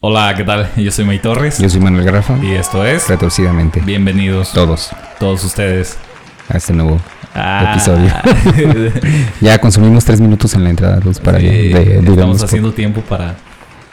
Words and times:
Hola, 0.00 0.34
¿qué 0.36 0.44
tal? 0.44 0.68
Yo 0.76 0.90
soy 0.90 1.04
May 1.04 1.18
Torres. 1.20 1.58
Yo 1.58 1.68
soy 1.68 1.80
Manuel 1.80 2.04
Garrafa. 2.04 2.38
Y 2.42 2.52
esto 2.52 2.84
es 2.84 3.08
Retorcidamente. 3.08 3.80
Bienvenidos 3.80 4.52
Todos 4.52 4.90
todos 5.18 5.44
ustedes 5.44 5.98
a 6.48 6.56
este 6.56 6.72
nuevo 6.72 7.00
Ah. 7.34 7.72
episodio. 7.74 8.10
ya 9.40 9.58
consumimos 9.60 10.04
tres 10.04 10.20
minutos 10.20 10.54
en 10.54 10.64
la 10.64 10.70
entrada, 10.70 10.98
Luz, 11.00 11.20
para 11.20 11.38
Sí, 11.38 11.46
de- 11.46 12.00
de- 12.00 12.10
estamos 12.10 12.42
haciendo 12.42 12.72
tiempo 12.72 13.00
para 13.02 13.36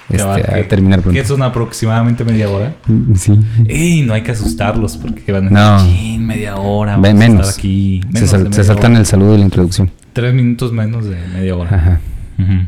este, 0.09 0.17
grabar, 0.17 0.39
a 0.49 0.53
que- 0.55 0.63
terminar 0.63 1.01
pronto. 1.01 1.13
Que 1.15 1.19
es 1.19 1.29
una 1.29 1.47
aproximadamente 1.47 2.23
media 2.23 2.49
hora. 2.49 2.73
Mm, 2.87 3.15
Sí. 3.15 3.39
Y 3.67 4.01
no 4.03 4.13
hay 4.13 4.21
que 4.23 4.31
asustarlos 4.31 4.97
porque 4.97 5.31
van 5.31 5.47
a 5.47 5.49
No. 5.51 5.83
decir, 5.83 5.99
"Chin, 5.99 6.25
media 6.25 6.55
hora. 6.55 6.93
Vamos 6.93 7.09
a 7.09 7.13
menos. 7.13 7.47
estar 7.49 7.59
aquí. 7.59 8.01
Se, 8.01 8.07
Menos 8.13 8.29
sal- 8.29 8.49
de 8.49 8.53
se 8.55 8.63
saltan 8.63 8.91
hora. 8.91 8.99
el 9.01 9.05
saludo 9.05 9.35
y 9.35 9.37
la 9.39 9.43
introducción. 9.45 9.91
Tres 10.13 10.33
minutos 10.33 10.71
menos 10.71 11.05
de 11.05 11.17
media 11.33 11.55
hora. 11.55 11.75
Ajá. 11.75 11.99
Ujú. 12.39 12.67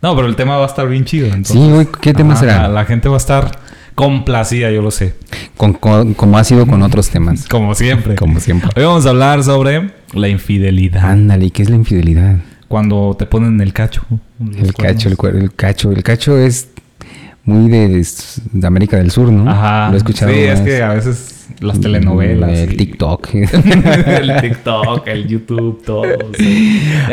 No, 0.00 0.14
pero 0.14 0.28
el 0.28 0.36
tema 0.36 0.56
va 0.56 0.64
a 0.64 0.68
estar 0.68 0.88
bien 0.88 1.04
chido. 1.04 1.26
entonces- 1.26 1.56
Sí, 1.56 1.72
hoy, 1.72 1.88
¿qué 2.00 2.14
tema 2.14 2.34
Ajá, 2.34 2.40
será? 2.40 2.68
La, 2.68 2.84
gente 2.84 3.08
va 3.08 3.16
a 3.16 3.18
estar 3.18 3.50
complacida, 3.94 4.70
yo 4.70 4.80
lo 4.80 4.90
sé. 4.90 5.14
Con- 5.56 5.72
con- 5.72 6.14
como 6.14 6.38
ha 6.38 6.44
sido 6.44 6.66
con 6.66 6.82
otros 6.82 7.08
temas. 7.10 7.46
Como 7.50 7.74
siempre. 7.74 8.14
Como 8.14 8.38
siempre. 8.38 8.70
Hoy 8.76 8.84
vamos 8.84 9.06
a 9.06 9.10
hablar 9.10 9.42
sobre 9.42 9.90
la 10.12 10.28
infidelidad. 10.28 11.04
Ándale, 11.04 11.46
¿y 11.46 11.50
¿qué 11.50 11.62
es 11.62 11.70
la 11.70 11.76
infidelidad? 11.76 12.36
Cuando 12.68 13.16
te 13.18 13.26
ponen 13.26 13.60
el 13.60 13.72
cacho. 13.72 14.02
El 14.40 14.72
cacho, 14.74 15.08
el, 15.08 15.36
el 15.42 15.54
cacho. 15.54 15.90
El 15.90 16.02
cacho 16.04 16.38
es 16.38 16.68
muy 17.44 17.68
de, 17.70 18.06
América 18.66 18.98
del 18.98 19.10
Sur, 19.10 19.32
¿no? 19.32 19.50
Ajá. 19.50 19.88
Lo 19.88 19.94
he 19.94 19.96
escuchado. 19.96 20.32
Sí, 20.32 20.38
es 20.40 20.60
que 20.60 20.82
a 20.82 20.90
veces 20.90 21.37
las 21.60 21.80
telenovelas. 21.80 22.50
El 22.58 22.72
y- 22.74 22.76
TikTok. 22.76 23.28
el 23.34 24.40
TikTok, 24.40 25.06
el 25.08 25.26
YouTube, 25.26 25.82
todo. 25.84 26.02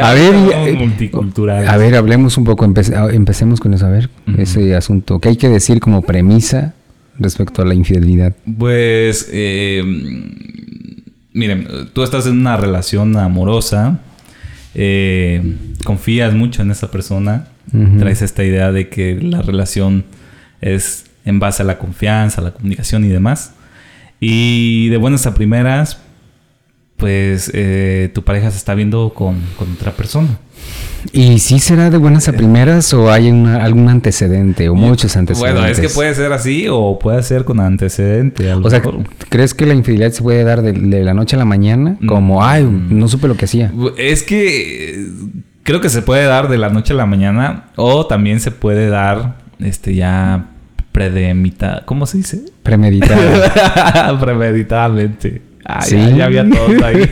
A 0.02 0.13
ver, 0.13 0.35
eh, 0.53 0.75
multiculturales. 0.77 1.70
A 1.70 1.77
ver, 1.77 1.95
hablemos 1.95 2.38
un 2.38 2.44
poco, 2.44 2.66
empe- 2.66 2.94
a- 2.95 3.13
empecemos 3.13 3.59
con 3.59 3.73
eso, 3.73 3.85
a 3.85 3.89
ver, 3.89 4.09
ese 4.38 4.75
asunto. 4.75 5.20
¿Qué 5.20 5.30
hay 5.30 5.38
que 5.38 5.49
decir 5.49 5.80
como 5.80 6.02
premisa 6.02 6.73
respecto 7.20 7.61
a 7.61 7.66
la 7.66 7.73
infidelidad? 7.73 8.35
Pues, 8.58 9.30
eh, 9.31 9.81
miren, 11.33 11.67
tú 11.94 12.03
estás 12.03 12.25
en 12.27 12.39
una 12.39 12.58
relación 12.58 13.16
amorosa, 13.17 13.99
eh, 14.73 15.55
confías 15.83 16.33
mucho 16.33 16.61
en 16.61 16.72
esa 16.72 16.92
persona, 16.92 17.47
traes 17.99 18.22
esta 18.22 18.44
idea 18.44 18.72
de 18.72 18.88
que 18.89 19.16
la 19.22 19.42
relación 19.42 20.05
es 20.61 21.05
en 21.25 21.39
base 21.39 21.64
a 21.64 21.66
la 21.66 21.77
confianza, 21.80 22.42
la 22.42 22.52
comunicación 22.52 23.03
y 23.03 23.09
demás. 23.09 23.55
Y 24.28 24.90
de 24.90 24.98
buenas 24.98 25.26
a 25.28 25.34
primeras, 25.34 26.00
pues 26.98 27.52
eh, 27.54 28.09
tu 28.14 28.23
pareja 28.23 28.50
se 28.52 28.58
está 28.58 28.73
viendo 28.73 29.14
con, 29.14 29.36
con 29.58 29.72
otra 29.73 29.92
persona. 29.92 30.30
¿Y 31.12 31.38
si 31.40 31.59
será 31.59 31.90
de 31.92 31.98
buenas 31.98 32.28
a 32.28 32.32
Eh. 32.32 32.34
primeras 32.36 32.92
o 32.94 33.12
hay 33.12 33.30
una- 33.30 33.64
algún 33.64 33.88
antecedente 33.90 34.70
o 34.70 34.76
muchos 34.76 35.16
antecedentes? 35.16 35.54
Bueno, 35.62 35.67
es 35.72 35.80
que 35.80 35.90
puede 35.90 36.16
ser 36.16 36.32
así 36.34 36.66
o 36.70 36.98
puede 36.98 37.22
ser 37.22 37.44
con 37.44 37.59
antecedente. 37.59 38.52
O 38.54 38.70
sea, 38.70 38.80
mejor. 38.80 39.04
¿crees 39.30 39.54
que 39.54 39.66
la 39.67 39.76
infidelidad 39.76 40.12
se 40.12 40.23
puede 40.23 40.44
dar 40.44 40.62
de, 40.64 40.72
de 40.73 41.04
la 41.04 41.14
noche 41.14 41.36
a 41.36 41.39
la 41.39 41.45
mañana? 41.45 41.98
Mm. 42.00 42.08
Como, 42.08 42.44
ay, 42.44 42.64
no 42.64 43.08
supe 43.08 43.28
lo 43.28 43.36
que 43.38 43.45
hacía. 43.45 43.72
Es 43.98 44.23
que 44.23 44.95
eh, 45.02 45.08
creo 45.64 45.82
que 45.82 45.89
se 45.89 46.02
puede 46.02 46.23
dar 46.26 46.50
de 46.50 46.58
la 46.58 46.70
noche 46.70 46.94
a 46.94 46.95
la 46.95 47.06
mañana 47.06 47.66
o 47.76 48.08
también 48.08 48.39
se 48.39 48.50
puede 48.50 48.88
dar 48.88 49.38
este 49.60 49.94
ya 49.94 50.50
predemita, 50.96 51.84
¿cómo 51.86 52.06
se 52.06 52.20
dice? 52.20 52.40
Premeditada. 52.64 54.18
Premeditadamente. 54.22 55.42
Ah, 55.66 55.82
Sí. 55.82 55.98
ya, 55.98 56.10
ya 56.16 56.26
había 56.26 56.50
todos 56.50 56.82
ahí. 56.84 57.04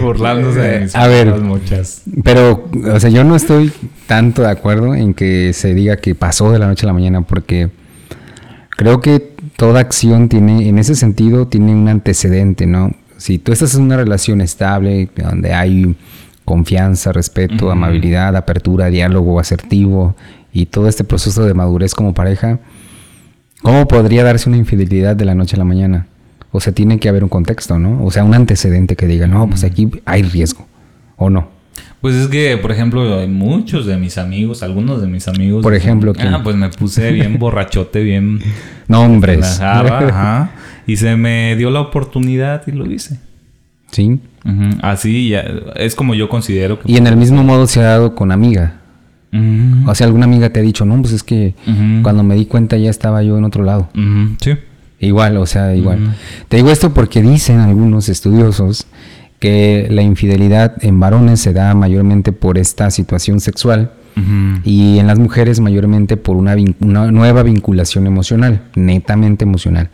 Burlándose 0.00 0.58
de 0.60 0.80
mis 0.80 0.96
A 0.96 1.06
ver. 1.06 1.34
muchas. 1.42 2.00
Pero, 2.24 2.66
o 2.94 2.98
sea, 2.98 3.10
yo 3.10 3.24
no 3.24 3.36
estoy 3.36 3.70
tanto 4.06 4.40
de 4.40 4.48
acuerdo 4.50 4.94
en 4.94 5.12
que 5.12 5.52
se 5.52 5.74
diga 5.74 5.98
que 5.98 6.14
pasó 6.14 6.50
de 6.50 6.58
la 6.58 6.66
noche 6.66 6.86
a 6.86 6.88
la 6.88 6.92
mañana 6.94 7.20
porque 7.20 7.68
creo 8.70 9.02
que 9.02 9.34
toda 9.56 9.80
acción 9.80 10.30
tiene, 10.30 10.70
en 10.70 10.78
ese 10.78 10.94
sentido, 10.94 11.46
tiene 11.46 11.74
un 11.74 11.88
antecedente, 11.88 12.66
¿no? 12.66 12.92
Si 13.18 13.38
tú 13.38 13.52
estás 13.52 13.74
en 13.74 13.82
una 13.82 13.98
relación 13.98 14.40
estable, 14.40 15.10
donde 15.14 15.52
hay 15.52 15.94
confianza, 16.46 17.12
respeto, 17.12 17.70
amabilidad, 17.70 18.34
apertura, 18.34 18.86
diálogo 18.86 19.38
asertivo 19.40 20.16
y 20.52 20.66
todo 20.66 20.88
este 20.88 21.04
proceso 21.04 21.44
de 21.44 21.54
madurez 21.54 21.94
como 21.94 22.14
pareja, 22.14 22.58
¿cómo 23.62 23.86
podría 23.88 24.24
darse 24.24 24.48
una 24.48 24.58
infidelidad 24.58 25.16
de 25.16 25.24
la 25.24 25.34
noche 25.34 25.56
a 25.56 25.58
la 25.58 25.64
mañana? 25.64 26.06
O 26.52 26.60
sea, 26.60 26.72
tiene 26.72 26.98
que 26.98 27.08
haber 27.08 27.22
un 27.22 27.28
contexto, 27.28 27.78
¿no? 27.78 28.02
O 28.04 28.10
sea, 28.10 28.24
un 28.24 28.34
antecedente 28.34 28.96
que 28.96 29.06
diga, 29.06 29.26
no, 29.26 29.48
pues 29.48 29.64
aquí 29.64 29.90
hay 30.04 30.22
riesgo, 30.22 30.66
¿o 31.16 31.28
no? 31.28 31.48
Pues 32.00 32.14
es 32.14 32.28
que, 32.28 32.56
por 32.56 32.72
ejemplo, 32.72 33.18
hay 33.18 33.28
muchos 33.28 33.84
de 33.84 33.96
mis 33.96 34.16
amigos, 34.16 34.62
algunos 34.62 35.00
de 35.00 35.08
mis 35.08 35.28
amigos. 35.28 35.62
Por 35.62 35.74
ejemplo, 35.74 36.14
¿quién? 36.14 36.32
Ah, 36.34 36.42
pues 36.42 36.56
me 36.56 36.68
puse 36.70 37.10
bien 37.12 37.38
borrachote, 37.38 38.02
bien 38.02 38.40
Nombres. 38.88 39.60
ajá, 39.60 40.50
y 40.86 40.96
se 40.96 41.16
me 41.16 41.56
dio 41.56 41.70
la 41.70 41.80
oportunidad 41.80 42.62
y 42.66 42.72
lo 42.72 42.90
hice. 42.90 43.18
Sí. 43.90 44.20
Así 44.82 45.30
ya, 45.30 45.44
es 45.74 45.94
como 45.94 46.14
yo 46.14 46.28
considero 46.28 46.78
que... 46.78 46.90
Y 46.90 46.96
en 46.96 47.06
el 47.06 47.16
mismo 47.16 47.42
modo 47.42 47.66
se 47.66 47.80
ha 47.80 47.84
dado 47.84 48.14
con 48.14 48.30
amiga. 48.30 48.80
Ujú, 49.32 49.90
O 49.90 49.94
sea, 49.94 50.06
alguna 50.06 50.24
amiga 50.24 50.50
te 50.50 50.60
ha 50.60 50.62
dicho, 50.62 50.84
no, 50.84 51.00
pues 51.00 51.12
es 51.12 51.22
que 51.22 51.54
ujú, 51.66 52.02
cuando 52.02 52.22
me 52.22 52.34
di 52.36 52.46
cuenta 52.46 52.76
ya 52.76 52.90
estaba 52.90 53.22
yo 53.22 53.36
en 53.38 53.44
otro 53.44 53.64
lado. 53.64 53.88
ujú, 53.94 54.36
Sí. 54.40 54.52
Igual, 54.98 55.36
o 55.36 55.44
sea, 55.46 55.74
igual. 55.74 56.02
Ujú. 56.02 56.12
Te 56.48 56.56
digo 56.56 56.70
esto 56.70 56.94
porque 56.94 57.20
dicen 57.20 57.60
algunos 57.60 58.08
estudiosos 58.08 58.86
que 59.38 59.88
la 59.90 60.00
infidelidad 60.00 60.74
en 60.82 60.98
varones 60.98 61.40
se 61.40 61.52
da 61.52 61.74
mayormente 61.74 62.32
por 62.32 62.56
esta 62.56 62.90
situación 62.90 63.40
sexual 63.40 63.92
y 64.64 64.98
en 64.98 65.06
las 65.06 65.18
mujeres 65.18 65.60
mayormente 65.60 66.16
por 66.16 66.36
una, 66.36 66.56
una 66.80 67.12
nueva 67.12 67.42
vinculación 67.42 68.06
emocional, 68.06 68.62
netamente 68.74 69.44
emocional. 69.44 69.90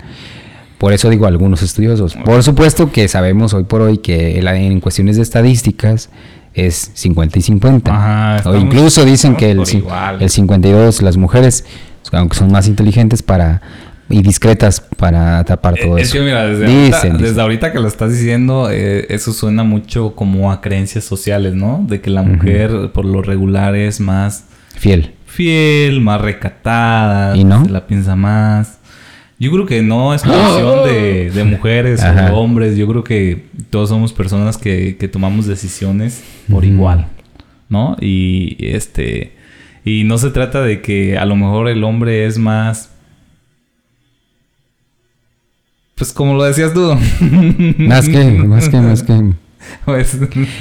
Por 0.79 0.93
eso 0.93 1.11
digo 1.11 1.27
algunos 1.27 1.61
estudiosos. 1.63 2.15
Por 2.25 2.41
supuesto 2.45 2.93
que 2.93 3.09
sabemos 3.09 3.53
hoy 3.53 3.65
por 3.65 3.81
hoy 3.83 3.99
que 3.99 4.39
en 4.39 4.79
cuestiones 4.79 5.17
de 5.17 5.23
estadísticas 5.23 6.11
es 6.55 6.91
50 6.95 7.39
y 7.39 7.43
50. 7.43 7.95
Ajá, 8.39 8.49
o 8.51 8.57
incluso 8.57 9.05
dicen 9.05 9.37
que 9.37 9.51
el, 9.53 9.63
el 10.21 10.31
52 10.31 11.03
las 11.03 11.17
mujeres, 11.17 11.65
aunque 12.13 12.37
son 12.37 12.53
más 12.53 12.69
inteligentes 12.69 13.23
para 13.23 13.63
y 14.11 14.21
discretas 14.21 14.81
para 14.99 15.43
tapar 15.45 15.75
todo 15.77 15.97
Eh, 15.97 16.03
Es 16.03 16.09
eso. 16.09 16.19
que 16.19 16.25
mira, 16.25 16.45
desde, 16.45 16.67
Dicen, 16.67 16.75
ahorita, 16.93 16.97
dicen. 17.09 17.19
desde 17.23 17.41
ahorita 17.41 17.73
que 17.73 17.81
lo 17.81 17.89
estás 17.89 18.13
diciendo, 18.13 18.69
eh, 18.71 19.07
eso 19.09 19.33
suena 19.33 19.63
mucho 19.65 20.15
como 20.15 20.53
a 20.53 20.61
creencias 20.61 21.05
sociales, 21.05 21.55
¿no? 21.55 21.83
De 21.89 22.03
que 22.03 22.11
la 22.11 22.23
mujer 22.23 22.91
por 22.93 23.07
lo 23.07 23.23
regular 23.23 23.75
es 23.75 24.01
más 24.01 24.45
Fiel. 24.77 25.15
fiel, 25.25 26.03
más 26.03 26.21
recatada, 26.21 27.35
¿Y 27.37 27.45
no? 27.45 27.65
se 27.65 27.71
la 27.71 27.87
piensa 27.87 28.15
más. 28.17 28.79
Yo 29.43 29.51
creo 29.51 29.67
que 29.67 29.83
no 29.83 30.15
es 30.15 30.23
cuestión 30.23 30.85
de, 30.85 31.33
de 31.33 31.43
mujeres 31.43 32.01
Ajá. 32.01 32.33
o 32.33 32.39
hombres. 32.39 32.77
Yo 32.77 32.87
creo 32.87 33.03
que 33.03 33.47
todos 33.71 33.89
somos 33.89 34.13
personas 34.13 34.57
que, 34.57 34.97
que 34.97 35.09
tomamos 35.09 35.47
decisiones 35.49 36.23
por 36.49 36.65
igual, 36.65 37.09
¿no? 37.69 37.97
Y 38.01 38.57
este 38.61 39.33
y 39.85 40.05
no 40.05 40.19
se 40.19 40.31
trata 40.31 40.63
de 40.63 40.81
que 40.81 41.19
a 41.19 41.25
lo 41.25 41.35
mejor 41.35 41.69
el 41.69 41.83
hombre 41.83 42.25
es 42.25 42.39
más 42.39 42.91
pues 45.97 46.13
como 46.13 46.35
lo 46.35 46.45
decías 46.45 46.73
tú. 46.73 46.97
Más 47.79 48.09
que, 48.09 48.25
más 48.47 48.69
que, 48.69 48.81
más 48.81 49.03
que. 49.03 49.33
Pues, 49.85 50.17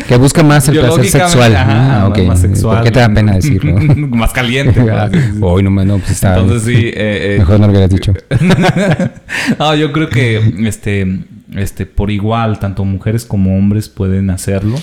Que 0.07 0.17
busca 0.17 0.41
más 0.43 0.67
el 0.69 0.79
placer 0.79 1.05
sexual. 1.07 1.55
ajá, 1.55 2.01
ah, 2.01 2.07
ok. 2.07 2.19
más 2.25 2.41
sexual. 2.41 2.77
¿Por 2.77 2.85
qué 2.85 2.91
te 2.91 2.99
da 2.99 3.09
pena 3.13 3.33
decirlo? 3.35 3.75
más 4.09 4.31
caliente. 4.31 4.81
¿verdad? 4.81 5.11
Sí, 5.13 5.19
sí. 5.33 5.37
Hoy 5.41 5.63
no 5.63 5.69
me 5.69 5.85
no, 5.85 5.97
pues 5.99 6.11
está. 6.11 6.37
Entonces 6.39 6.63
sí, 6.63 6.87
eh, 6.87 6.93
eh, 6.95 7.35
Mejor 7.39 7.59
no 7.59 7.67
lo 7.67 7.71
hubieras 7.71 7.89
dicho. 7.89 8.13
no, 9.59 9.75
yo 9.75 9.91
creo 9.91 10.09
que 10.09 10.53
este, 10.67 11.19
este, 11.55 11.85
por 11.85 12.11
igual, 12.11 12.59
tanto 12.59 12.83
mujeres 12.85 13.25
como 13.25 13.57
hombres 13.57 13.89
pueden 13.89 14.29
hacerlo. 14.29 14.75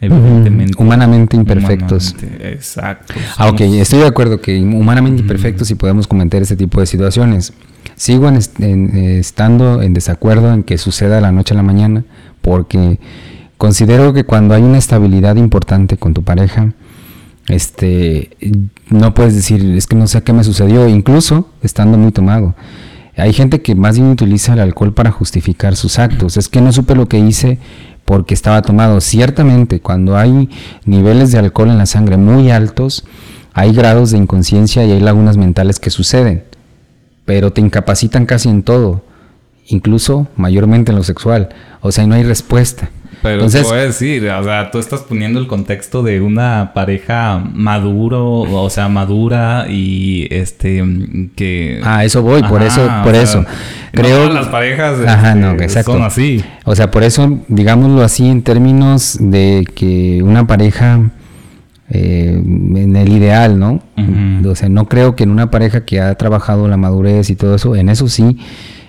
Evidentemente. 0.00 0.74
Humanamente 0.78 1.36
imperfectos. 1.36 2.12
Humanamente, 2.16 2.52
Exacto. 2.52 3.14
Ah, 3.36 3.48
ok, 3.48 3.60
estoy 3.62 3.98
de 4.00 4.06
acuerdo 4.06 4.40
que 4.40 4.56
humanamente 4.60 5.22
imperfectos 5.22 5.70
y 5.72 5.74
podemos 5.74 6.06
comentar 6.06 6.40
este 6.40 6.56
tipo 6.56 6.78
de 6.80 6.86
situaciones. 6.86 7.52
Sigo 7.96 8.28
en 8.28 8.36
est- 8.36 8.60
en, 8.60 8.96
eh, 8.96 9.18
estando 9.18 9.82
en 9.82 9.94
desacuerdo 9.94 10.52
en 10.54 10.62
que 10.62 10.78
suceda 10.78 11.20
la 11.20 11.32
noche 11.32 11.54
a 11.54 11.56
la 11.56 11.64
mañana, 11.64 12.04
porque 12.42 13.00
considero 13.58 14.14
que 14.14 14.24
cuando 14.24 14.54
hay 14.54 14.62
una 14.62 14.78
estabilidad 14.78 15.36
importante 15.36 15.98
con 15.98 16.14
tu 16.14 16.22
pareja, 16.22 16.72
este, 17.48 18.30
no 18.88 19.12
puedes 19.14 19.34
decir, 19.34 19.62
es 19.76 19.86
que 19.86 19.96
no 19.96 20.06
sé 20.06 20.22
qué 20.22 20.32
me 20.32 20.44
sucedió, 20.44 20.88
incluso 20.88 21.48
estando 21.62 21.98
muy 21.98 22.12
tomado. 22.12 22.54
Hay 23.16 23.32
gente 23.32 23.60
que 23.60 23.74
más 23.74 23.98
bien 23.98 24.10
utiliza 24.10 24.52
el 24.52 24.60
alcohol 24.60 24.94
para 24.94 25.10
justificar 25.10 25.74
sus 25.74 25.98
actos. 25.98 26.36
Es 26.36 26.48
que 26.48 26.60
no 26.60 26.72
supe 26.72 26.94
lo 26.94 27.08
que 27.08 27.18
hice 27.18 27.58
porque 28.04 28.32
estaba 28.32 28.62
tomado. 28.62 29.00
Ciertamente, 29.00 29.80
cuando 29.80 30.16
hay 30.16 30.48
niveles 30.84 31.32
de 31.32 31.38
alcohol 31.38 31.70
en 31.70 31.78
la 31.78 31.86
sangre 31.86 32.16
muy 32.16 32.50
altos, 32.52 33.04
hay 33.54 33.72
grados 33.72 34.12
de 34.12 34.18
inconsciencia 34.18 34.84
y 34.84 34.92
hay 34.92 35.00
lagunas 35.00 35.36
mentales 35.36 35.80
que 35.80 35.90
suceden, 35.90 36.44
pero 37.24 37.52
te 37.52 37.60
incapacitan 37.60 38.24
casi 38.24 38.48
en 38.48 38.62
todo, 38.62 39.02
incluso 39.66 40.28
mayormente 40.36 40.92
en 40.92 40.96
lo 40.98 41.02
sexual. 41.02 41.48
O 41.80 41.90
sea, 41.90 42.06
no 42.06 42.14
hay 42.14 42.22
respuesta. 42.22 42.88
Pero 43.22 43.34
Entonces, 43.34 43.62
te 43.62 43.68
voy 43.68 43.78
a 43.78 43.82
decir, 43.82 44.28
o 44.28 44.44
sea, 44.44 44.70
tú 44.70 44.78
estás 44.78 45.00
poniendo 45.00 45.40
el 45.40 45.46
contexto 45.46 46.02
de 46.02 46.20
una 46.20 46.72
pareja 46.72 47.42
maduro, 47.52 48.40
o 48.40 48.70
sea, 48.70 48.88
madura 48.88 49.66
y 49.68 50.28
este 50.30 50.84
que 51.34 51.80
Ah, 51.82 52.04
eso 52.04 52.22
voy, 52.22 52.42
por 52.42 52.62
eso, 52.62 52.88
por 53.02 53.14
eso. 53.14 53.44
Creo 53.92 54.32
las 54.32 54.48
parejas 54.48 54.98
Ajá, 55.06 55.34
no, 55.34 55.52
este, 55.52 55.64
exacto. 55.64 55.92
son 55.92 56.02
así. 56.02 56.44
O 56.64 56.76
sea, 56.76 56.90
por 56.90 57.02
eso 57.02 57.40
digámoslo 57.48 58.02
así 58.02 58.28
en 58.28 58.42
términos 58.42 59.16
de 59.20 59.64
que 59.74 60.22
una 60.22 60.46
pareja 60.46 61.10
eh, 61.90 62.40
en 62.40 62.96
el 62.96 63.08
ideal, 63.08 63.58
¿no? 63.58 63.82
O 64.46 64.54
sea, 64.54 64.68
no 64.68 64.86
creo 64.86 65.16
que 65.16 65.24
en 65.24 65.30
una 65.30 65.50
pareja 65.50 65.84
que 65.84 66.00
ha 66.00 66.14
trabajado 66.14 66.68
la 66.68 66.76
madurez 66.76 67.30
y 67.30 67.36
todo 67.36 67.56
eso, 67.56 67.74
en 67.74 67.88
eso 67.88 68.08
sí 68.08 68.38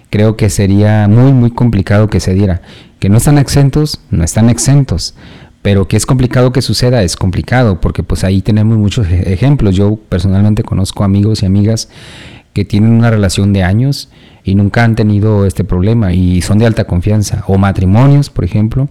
creo 0.09 0.35
que 0.35 0.49
sería 0.49 1.07
muy, 1.07 1.31
muy 1.31 1.51
complicado 1.51 2.07
que 2.07 2.19
se 2.19 2.33
diera. 2.33 2.61
Que 2.99 3.09
no 3.09 3.17
están 3.17 3.37
exentos, 3.37 4.01
no 4.11 4.23
están 4.23 4.49
exentos. 4.49 5.15
Pero 5.61 5.87
que 5.87 5.97
es 5.97 6.05
complicado 6.05 6.51
que 6.51 6.61
suceda, 6.61 7.03
es 7.03 7.15
complicado, 7.17 7.81
porque 7.81 8.03
pues 8.03 8.23
ahí 8.23 8.41
tenemos 8.41 8.77
muchos 8.77 9.07
e-, 9.07 9.33
ejemplos. 9.33 9.75
Yo 9.75 9.95
personalmente 9.95 10.63
conozco 10.63 11.03
amigos 11.03 11.43
y 11.43 11.45
amigas 11.45 11.89
que 12.53 12.65
tienen 12.65 12.91
una 12.91 13.09
relación 13.09 13.53
de 13.53 13.63
años 13.63 14.09
y 14.43 14.55
nunca 14.55 14.83
han 14.83 14.95
tenido 14.95 15.45
este 15.45 15.63
problema 15.63 16.13
y 16.13 16.41
son 16.41 16.57
de 16.57 16.65
alta 16.65 16.85
confianza. 16.85 17.43
O 17.47 17.57
matrimonios, 17.57 18.29
por 18.29 18.45
ejemplo, 18.45 18.89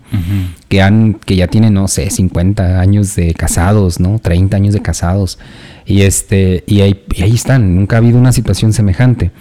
que, 0.68 0.82
han, 0.82 1.14
que 1.14 1.36
ya 1.36 1.48
tienen, 1.48 1.74
no 1.74 1.88
sé, 1.88 2.10
50 2.10 2.80
años 2.80 3.14
de 3.16 3.34
casados, 3.34 3.98
¿no? 3.98 4.18
30 4.18 4.56
años 4.56 4.74
de 4.74 4.82
casados. 4.82 5.38
Y, 5.86 6.02
este, 6.02 6.64
y, 6.66 6.82
ahí, 6.82 7.02
y 7.14 7.22
ahí 7.22 7.34
están, 7.34 7.74
nunca 7.74 7.96
ha 7.96 7.98
habido 7.98 8.18
una 8.18 8.32
situación 8.32 8.72
semejante 8.72 9.32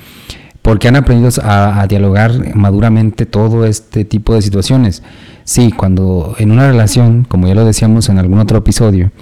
porque 0.67 0.89
han 0.89 0.97
aprendido 0.97 1.29
a, 1.43 1.87
dialogar 1.87 2.53
maduramente 2.53 3.25
todo 3.25 3.65
este 3.65 4.03
tipo 4.03 4.35
de 4.35 4.41
situaciones. 4.41 5.01
Sí, 5.45 5.71
cuando 5.71 6.35
en 6.39 6.51
una 6.51 6.67
relación, 6.67 7.23
como 7.23 7.47
ya 7.47 7.55
lo 7.55 7.63
decíamos 7.63 8.09
en 8.09 8.19
algún 8.19 8.39
otro 8.39 8.57
episodio, 8.57 9.13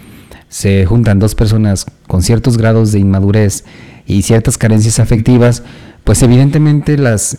se 0.50 0.88
juntan 0.88 1.20
dos 1.20 1.36
personas 1.36 1.86
con 2.08 2.24
ciertos 2.24 2.58
grados 2.58 2.92
de 2.92 2.98
inmadurez 2.98 3.64
y 4.08 4.24
ciertas 4.24 4.58
carencias 4.58 4.98
afectivas, 4.98 5.62
pues 6.04 6.24
evidentemente 6.24 6.98
las 6.98 7.38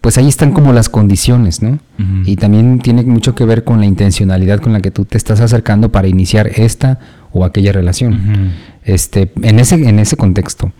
pues 0.00 0.16
ahí 0.16 0.28
están 0.28 0.52
como 0.52 0.72
las 0.72 0.88
condiciones, 0.88 1.60
¿no? 1.60 1.78
Y 2.24 2.36
también 2.36 2.78
tiene 2.78 3.02
mucho 3.02 3.34
que 3.34 3.44
ver 3.44 3.62
con 3.62 3.78
la 3.78 3.84
intencionalidad 3.84 4.60
con 4.60 4.72
la 4.72 4.80
que 4.80 4.90
tú 4.90 5.04
te 5.04 5.18
estás 5.18 5.40
acercando 5.40 5.92
para 5.92 6.08
iniciar 6.08 6.46
esta 6.46 6.98
o 7.30 7.44
aquella 7.44 7.72
relación. 7.72 8.52
Este, 8.84 9.32
en 9.42 9.58
ese, 9.58 9.74
en 9.86 9.98
ese 9.98 10.16
contexto. 10.16 10.72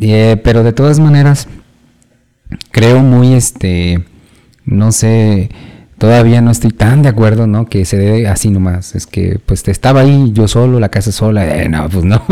Eh, 0.00 0.40
pero 0.44 0.62
de 0.62 0.72
todas 0.72 1.00
maneras, 1.00 1.48
creo 2.70 3.02
muy, 3.02 3.34
este, 3.34 4.04
no 4.64 4.92
sé, 4.92 5.50
todavía 5.98 6.40
no 6.40 6.50
estoy 6.50 6.70
tan 6.70 7.02
de 7.02 7.08
acuerdo, 7.08 7.46
¿no? 7.46 7.66
Que 7.66 7.84
se 7.84 7.96
dé 7.96 8.28
así 8.28 8.50
nomás. 8.50 8.94
Es 8.94 9.06
que, 9.06 9.38
pues, 9.44 9.66
estaba 9.68 10.00
ahí 10.00 10.32
yo 10.32 10.48
solo, 10.48 10.80
la 10.80 10.88
casa 10.88 11.12
sola. 11.12 11.62
Eh, 11.62 11.68
no, 11.68 11.88
pues 11.88 12.04
no. 12.04 12.22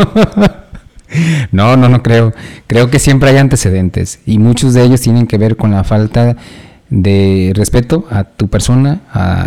no, 1.52 1.76
no, 1.76 1.88
no 1.88 2.02
creo. 2.02 2.32
Creo 2.66 2.90
que 2.90 2.98
siempre 2.98 3.30
hay 3.30 3.36
antecedentes 3.36 4.20
y 4.26 4.38
muchos 4.38 4.74
de 4.74 4.82
ellos 4.82 5.00
tienen 5.00 5.26
que 5.26 5.38
ver 5.38 5.56
con 5.56 5.70
la 5.70 5.84
falta 5.84 6.36
de 6.90 7.52
respeto 7.54 8.06
a 8.10 8.24
tu 8.24 8.48
persona 8.48 9.00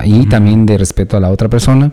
y 0.04 0.28
también 0.28 0.66
de 0.66 0.78
respeto 0.78 1.18
a 1.18 1.20
la 1.20 1.30
otra 1.30 1.50
persona, 1.50 1.92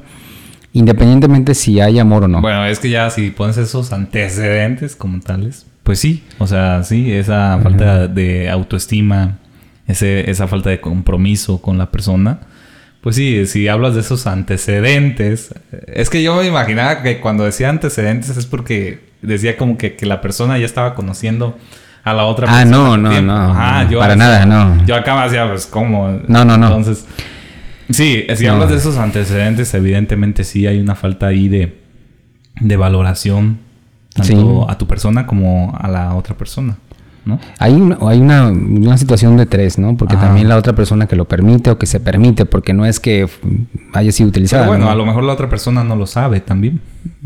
independientemente 0.72 1.54
si 1.54 1.80
hay 1.80 1.98
amor 1.98 2.24
o 2.24 2.28
no. 2.28 2.40
Bueno, 2.40 2.66
es 2.66 2.78
que 2.78 2.90
ya 2.90 3.10
si 3.10 3.30
pones 3.30 3.56
esos 3.56 3.92
antecedentes 3.92 4.94
como 4.94 5.20
tales, 5.20 5.66
pues 5.88 6.00
sí, 6.00 6.22
o 6.36 6.46
sea, 6.46 6.84
sí, 6.84 7.10
esa 7.10 7.58
falta 7.62 8.08
de 8.08 8.50
autoestima, 8.50 9.38
ese, 9.86 10.30
esa 10.30 10.46
falta 10.46 10.68
de 10.68 10.82
compromiso 10.82 11.62
con 11.62 11.78
la 11.78 11.90
persona. 11.90 12.40
Pues 13.00 13.16
sí, 13.16 13.46
si 13.46 13.68
hablas 13.68 13.94
de 13.94 14.02
esos 14.02 14.26
antecedentes, 14.26 15.54
es 15.86 16.10
que 16.10 16.22
yo 16.22 16.36
me 16.36 16.46
imaginaba 16.46 17.02
que 17.02 17.20
cuando 17.20 17.44
decía 17.44 17.70
antecedentes 17.70 18.36
es 18.36 18.44
porque 18.44 19.12
decía 19.22 19.56
como 19.56 19.78
que, 19.78 19.96
la 20.02 20.20
persona 20.20 20.58
ya 20.58 20.66
estaba 20.66 20.94
conociendo 20.94 21.56
a 22.04 22.12
la 22.12 22.26
otra 22.26 22.48
persona. 22.48 22.60
Ah, 22.60 22.64
no, 22.66 22.98
no, 22.98 23.22
no. 23.22 23.98
para 23.98 24.14
nada, 24.14 24.44
no. 24.44 24.84
Yo 24.84 24.94
acá 24.94 25.14
me 25.14 25.22
hacía, 25.22 25.48
pues, 25.48 25.64
¿cómo? 25.64 26.20
No, 26.28 26.44
no, 26.44 26.58
no. 26.58 26.66
Entonces, 26.66 27.06
sí, 27.88 28.26
si 28.36 28.46
hablas 28.46 28.68
de 28.68 28.76
esos 28.76 28.98
antecedentes, 28.98 29.72
evidentemente 29.72 30.44
sí 30.44 30.66
hay 30.66 30.80
una 30.80 30.96
falta 30.96 31.28
ahí 31.28 31.48
de, 31.48 31.80
de 32.60 32.76
valoración 32.76 33.66
tanto 34.22 34.70
a 34.70 34.76
tu 34.78 34.86
persona 34.86 35.26
como 35.26 35.76
a 35.78 35.88
la 35.88 36.14
otra 36.14 36.36
persona. 36.36 36.76
¿no? 37.24 37.38
Hay, 37.58 37.74
una, 37.74 37.98
hay 38.00 38.20
una, 38.20 38.96
situación 38.96 39.36
de 39.36 39.44
tres, 39.44 39.78
¿no? 39.78 39.96
Porque 39.96 40.16
también 40.16 40.48
la 40.48 40.56
otra 40.56 40.72
persona 40.72 41.06
que 41.06 41.14
lo 41.14 41.26
permite 41.26 41.70
o 41.70 41.78
que 41.78 41.86
se 41.86 42.00
permite, 42.00 42.46
porque 42.46 42.72
no 42.72 42.86
es 42.86 43.00
que 43.00 43.28
haya 43.92 44.12
sido 44.12 44.30
utilizada. 44.30 44.66
bueno, 44.66 44.88
a 44.88 44.94
lo 44.94 45.04
mejor 45.04 45.24
la 45.24 45.34
otra 45.34 45.48
persona 45.48 45.84
no 45.84 45.94
lo 45.94 46.06
sabe 46.06 46.40
también. 46.40 46.80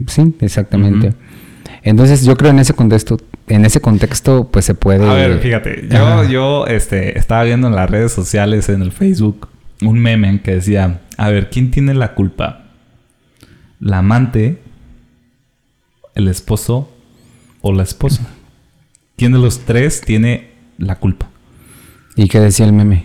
Sí, 0.09 0.35
exactamente. 0.41 1.15
Entonces 1.83 2.25
yo 2.25 2.37
creo 2.37 2.50
en 2.50 2.59
ese 2.59 2.75
contexto, 2.75 3.19
en 3.49 3.65
ese 3.65 3.81
contexto, 3.81 4.49
pues 4.50 4.65
se 4.65 4.75
puede. 4.75 5.09
A 5.09 5.15
ver, 5.15 5.39
fíjate, 5.39 5.89
yo, 5.89 6.25
yo 6.25 6.67
este, 6.67 7.19
estaba 7.19 7.43
viendo 7.44 7.69
en 7.69 7.75
las 7.75 7.91
redes 7.91 8.12
sociales, 8.12 8.69
en 8.69 8.83
el 8.83 8.93
Facebook, 8.93 9.49
un 9.83 9.99
meme 9.99 10.41
que 10.43 10.55
decía, 10.56 11.00
a 11.17 11.29
ver, 11.29 11.50
¿quién 11.50 11.71
tiene 11.71 11.94
la 11.94 12.15
culpa? 12.15 12.65
¿La 13.81 13.99
amante 13.99 14.62
el 16.14 16.29
esposo 16.29 16.91
o 17.61 17.73
la 17.73 17.82
esposa. 17.82 18.26
¿Quién 19.17 19.32
de 19.32 19.38
los 19.38 19.61
tres 19.61 20.00
tiene 20.00 20.50
la 20.79 20.97
culpa? 20.97 21.29
¿Y 22.17 22.29
qué 22.29 22.41
decía 22.41 22.67
el 22.67 22.73
meme? 22.73 23.05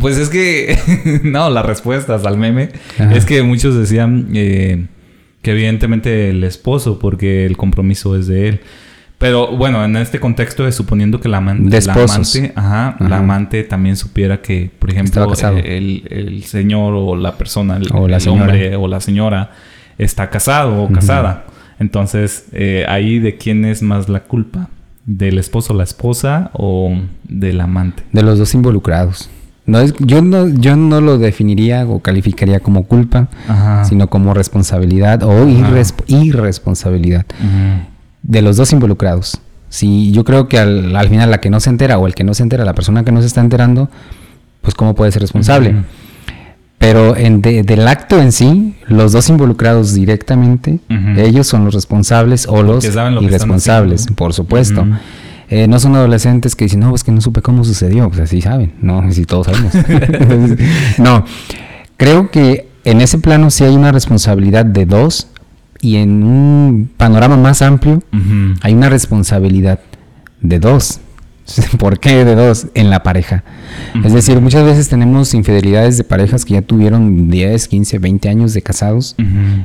Pues 0.00 0.18
es 0.18 0.28
que, 0.30 0.78
no, 1.24 1.50
las 1.50 1.64
respuestas 1.66 2.24
al 2.24 2.38
meme 2.38 2.70
es 3.12 3.24
que 3.24 3.42
muchos 3.42 3.76
decían 3.76 4.28
eh, 4.34 4.86
que 5.42 5.52
evidentemente 5.52 6.30
el 6.30 6.42
esposo, 6.44 6.98
porque 6.98 7.44
el 7.46 7.56
compromiso 7.56 8.16
es 8.16 8.26
de 8.26 8.48
él. 8.48 8.60
Pero 9.18 9.56
bueno, 9.56 9.84
en 9.84 9.96
este 9.96 10.18
contexto 10.18 10.66
es 10.66 10.74
suponiendo 10.74 11.20
que 11.20 11.28
la, 11.28 11.38
amante, 11.38 11.80
la 12.56 13.16
amante, 13.16 13.62
también 13.62 13.96
supiera 13.96 14.42
que, 14.42 14.70
por 14.78 14.90
ejemplo, 14.90 15.32
el, 15.64 16.44
señor 16.44 16.94
o 16.94 17.14
la 17.16 17.38
persona, 17.38 17.76
el, 17.76 17.88
o 17.92 18.08
la 18.08 18.18
hombre 18.28 18.74
o 18.76 18.88
la 18.88 19.00
señora 19.00 19.52
está 19.98 20.28
casado 20.30 20.82
o 20.82 20.90
casada. 20.90 21.46
Entonces, 21.78 22.46
eh, 22.52 22.84
ahí 22.88 23.18
de 23.18 23.36
quién 23.36 23.64
es 23.64 23.82
más 23.82 24.08
la 24.08 24.20
culpa, 24.20 24.68
del 25.06 25.38
esposo 25.38 25.74
o 25.74 25.76
la 25.76 25.84
esposa 25.84 26.50
o 26.54 26.96
del 27.24 27.60
amante. 27.60 28.02
De 28.12 28.22
los 28.22 28.38
dos 28.38 28.54
involucrados. 28.54 29.28
No 29.66 29.80
es, 29.80 29.94
yo 29.98 30.20
no, 30.20 30.48
yo 30.48 30.76
no 30.76 31.00
lo 31.00 31.18
definiría 31.18 31.86
o 31.86 32.00
calificaría 32.00 32.60
como 32.60 32.84
culpa, 32.84 33.28
sino 33.84 34.08
como 34.08 34.34
responsabilidad 34.34 35.22
o 35.22 35.48
irresponsabilidad 36.06 37.24
de 38.22 38.42
los 38.42 38.56
dos 38.56 38.72
involucrados. 38.72 39.40
Si 39.70 40.12
yo 40.12 40.22
creo 40.24 40.48
que 40.48 40.58
al, 40.58 41.08
final 41.08 41.30
la 41.30 41.38
que 41.38 41.50
no 41.50 41.60
se 41.60 41.70
entera 41.70 41.98
o 41.98 42.06
el 42.06 42.14
que 42.14 42.24
no 42.24 42.34
se 42.34 42.42
entera, 42.42 42.64
la 42.64 42.74
persona 42.74 43.04
que 43.04 43.12
no 43.12 43.20
se 43.20 43.26
está 43.26 43.40
enterando, 43.40 43.88
pues 44.60 44.74
cómo 44.74 44.94
puede 44.94 45.12
ser 45.12 45.22
responsable. 45.22 45.74
Pero 46.84 47.16
en 47.16 47.40
del 47.40 47.88
acto 47.88 48.20
en 48.20 48.30
sí, 48.30 48.74
los 48.88 49.12
dos 49.12 49.30
involucrados 49.30 49.94
directamente, 49.94 50.80
ellos 51.16 51.46
son 51.46 51.64
los 51.64 51.72
responsables 51.72 52.46
o 52.46 52.62
los 52.62 52.84
irresponsables, 52.84 54.08
por 54.14 54.34
supuesto. 54.34 54.86
Eh, 55.48 55.66
no 55.66 55.78
son 55.78 55.96
adolescentes 55.96 56.54
que 56.54 56.66
dicen, 56.66 56.80
no, 56.80 56.94
es 56.94 57.02
que 57.02 57.10
no 57.10 57.22
supe 57.22 57.40
cómo 57.40 57.64
sucedió. 57.64 58.10
Pues 58.10 58.20
así 58.20 58.42
saben, 58.42 58.74
no, 58.82 59.10
si 59.12 59.24
todos 59.24 59.46
sabemos. 59.46 59.72
no, 60.98 61.24
creo 61.96 62.30
que 62.30 62.68
en 62.84 63.00
ese 63.00 63.16
plano 63.16 63.50
sí 63.50 63.64
hay 63.64 63.74
una 63.74 63.90
responsabilidad 63.90 64.66
de 64.66 64.84
dos 64.84 65.28
y 65.80 65.96
en 65.96 66.22
un 66.22 66.90
panorama 66.98 67.38
más 67.38 67.62
amplio 67.62 68.02
hay 68.60 68.74
una 68.74 68.90
responsabilidad 68.90 69.80
de 70.42 70.58
dos. 70.58 71.00
¿Por 71.78 71.98
qué 71.98 72.24
de 72.24 72.34
dos? 72.34 72.68
En 72.74 72.90
la 72.90 73.02
pareja. 73.02 73.44
Es 74.04 74.12
decir, 74.12 74.40
muchas 74.40 74.64
veces 74.64 74.88
tenemos 74.88 75.34
infidelidades 75.34 75.98
de 75.98 76.04
parejas 76.04 76.44
que 76.44 76.54
ya 76.54 76.62
tuvieron 76.62 77.30
10, 77.30 77.68
15, 77.68 77.98
20 77.98 78.28
años 78.28 78.54
de 78.54 78.62
casados 78.62 79.14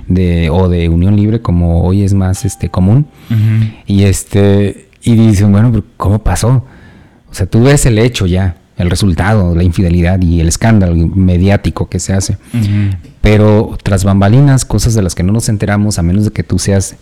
de, 0.08 0.50
o 0.50 0.70
de 0.70 0.90
unión 0.90 1.16
libre, 1.16 1.42
como 1.42 1.84
hoy 1.84 2.04
es 2.04 2.14
más 2.14 2.46
este, 2.46 2.70
común. 2.70 3.08
Y 3.86 4.04
este 4.04 4.90
y 5.02 5.16
dicen, 5.16 5.52
bueno, 5.52 5.84
¿cómo 5.98 6.20
pasó? 6.20 6.66
O 7.30 7.34
sea, 7.34 7.46
tú 7.46 7.64
ves 7.64 7.86
el 7.86 7.98
hecho 8.00 8.26
ya, 8.26 8.58
el 8.78 8.90
resultado, 8.90 9.56
la 9.56 9.64
infidelidad 9.64 10.22
y 10.22 10.42
el 10.42 10.48
escándalo 10.48 10.96
mediático 10.96 11.88
que 11.88 12.00
se 12.00 12.14
hace. 12.14 12.38
Pero 13.22 13.78
tras 13.82 14.04
bambalinas, 14.04 14.66
cosas 14.66 14.94
de 14.94 15.02
las 15.02 15.16
que 15.16 15.24
no 15.24 15.32
nos 15.32 15.50
enteramos, 15.50 16.00
a 16.00 16.04
menos 16.04 16.26
de 16.26 16.32
que 16.32 16.44
tú 16.44 16.60
seas 16.60 16.96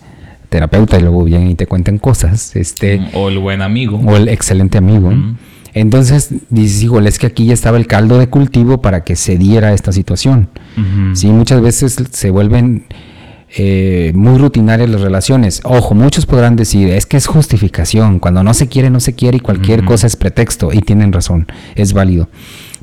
terapeuta 0.50 0.98
y 0.98 1.02
luego 1.02 1.24
vienen 1.24 1.52
y 1.52 1.56
te 1.56 1.68
cuentan 1.68 1.98
cosas. 1.98 2.56
Este, 2.56 3.02
o 3.14 3.30
el 3.30 3.40
buen 3.40 3.62
amigo. 3.62 4.00
O 4.06 4.16
el 4.16 4.30
excelente 4.30 4.78
amigo. 4.78 5.12
Entonces 5.74 6.30
dices, 6.50 6.84
híjole, 6.84 7.10
es 7.10 7.20
que 7.20 7.28
aquí 7.28 7.46
ya 7.46 7.54
estaba 7.54 7.78
el 7.78 7.88
caldo 7.88 8.18
de 8.18 8.30
cultivo 8.30 8.82
para 8.82 9.04
que 9.04 9.16
se 9.16 9.38
diera 9.38 9.74
esta 9.74 9.92
situación. 9.92 10.50
Sí, 11.14 11.28
muchas 11.28 11.62
veces 11.62 11.98
se 12.12 12.32
vuelven 12.32 12.86
eh, 13.56 14.12
muy 14.16 14.38
rutinarias 14.38 14.90
las 14.90 15.02
relaciones. 15.02 15.62
Ojo, 15.64 15.96
muchos 15.96 16.26
podrán 16.26 16.56
decir, 16.56 16.90
es 16.90 17.06
que 17.06 17.18
es 17.18 17.28
justificación. 17.28 18.20
Cuando 18.20 18.44
no 18.44 18.54
se 18.54 18.68
quiere, 18.68 18.90
no 18.90 19.00
se 19.00 19.14
quiere 19.14 19.38
y 19.38 19.40
cualquier 19.40 19.86
cosa 19.86 20.08
es 20.08 20.16
pretexto. 20.16 20.74
Y 20.74 20.80
tienen 20.80 21.14
razón, 21.14 21.48
es 21.76 21.94
válido. 21.94 22.30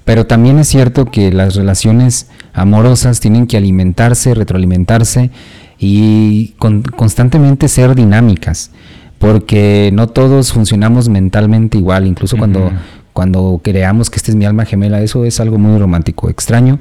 Pero 0.04 0.26
también 0.26 0.58
es 0.58 0.68
cierto 0.68 1.06
que 1.06 1.32
las 1.32 1.54
relaciones 1.54 2.28
amorosas 2.52 3.20
tienen 3.20 3.46
que 3.46 3.56
alimentarse, 3.56 4.34
retroalimentarse 4.34 5.30
y 5.78 6.54
constantemente 6.58 7.68
ser 7.68 7.94
dinámicas, 7.94 8.70
porque 9.18 9.90
no 9.92 10.08
todos 10.08 10.52
funcionamos 10.52 11.08
mentalmente 11.08 11.78
igual, 11.78 12.06
incluso 12.06 12.36
cuando, 12.36 12.70
cuando 13.12 13.60
creamos 13.62 14.10
que 14.10 14.16
esta 14.16 14.30
es 14.30 14.36
mi 14.36 14.44
alma 14.44 14.64
gemela, 14.64 15.00
eso 15.00 15.24
es 15.24 15.40
algo 15.40 15.58
muy 15.58 15.78
romántico, 15.78 16.28
extraño, 16.28 16.78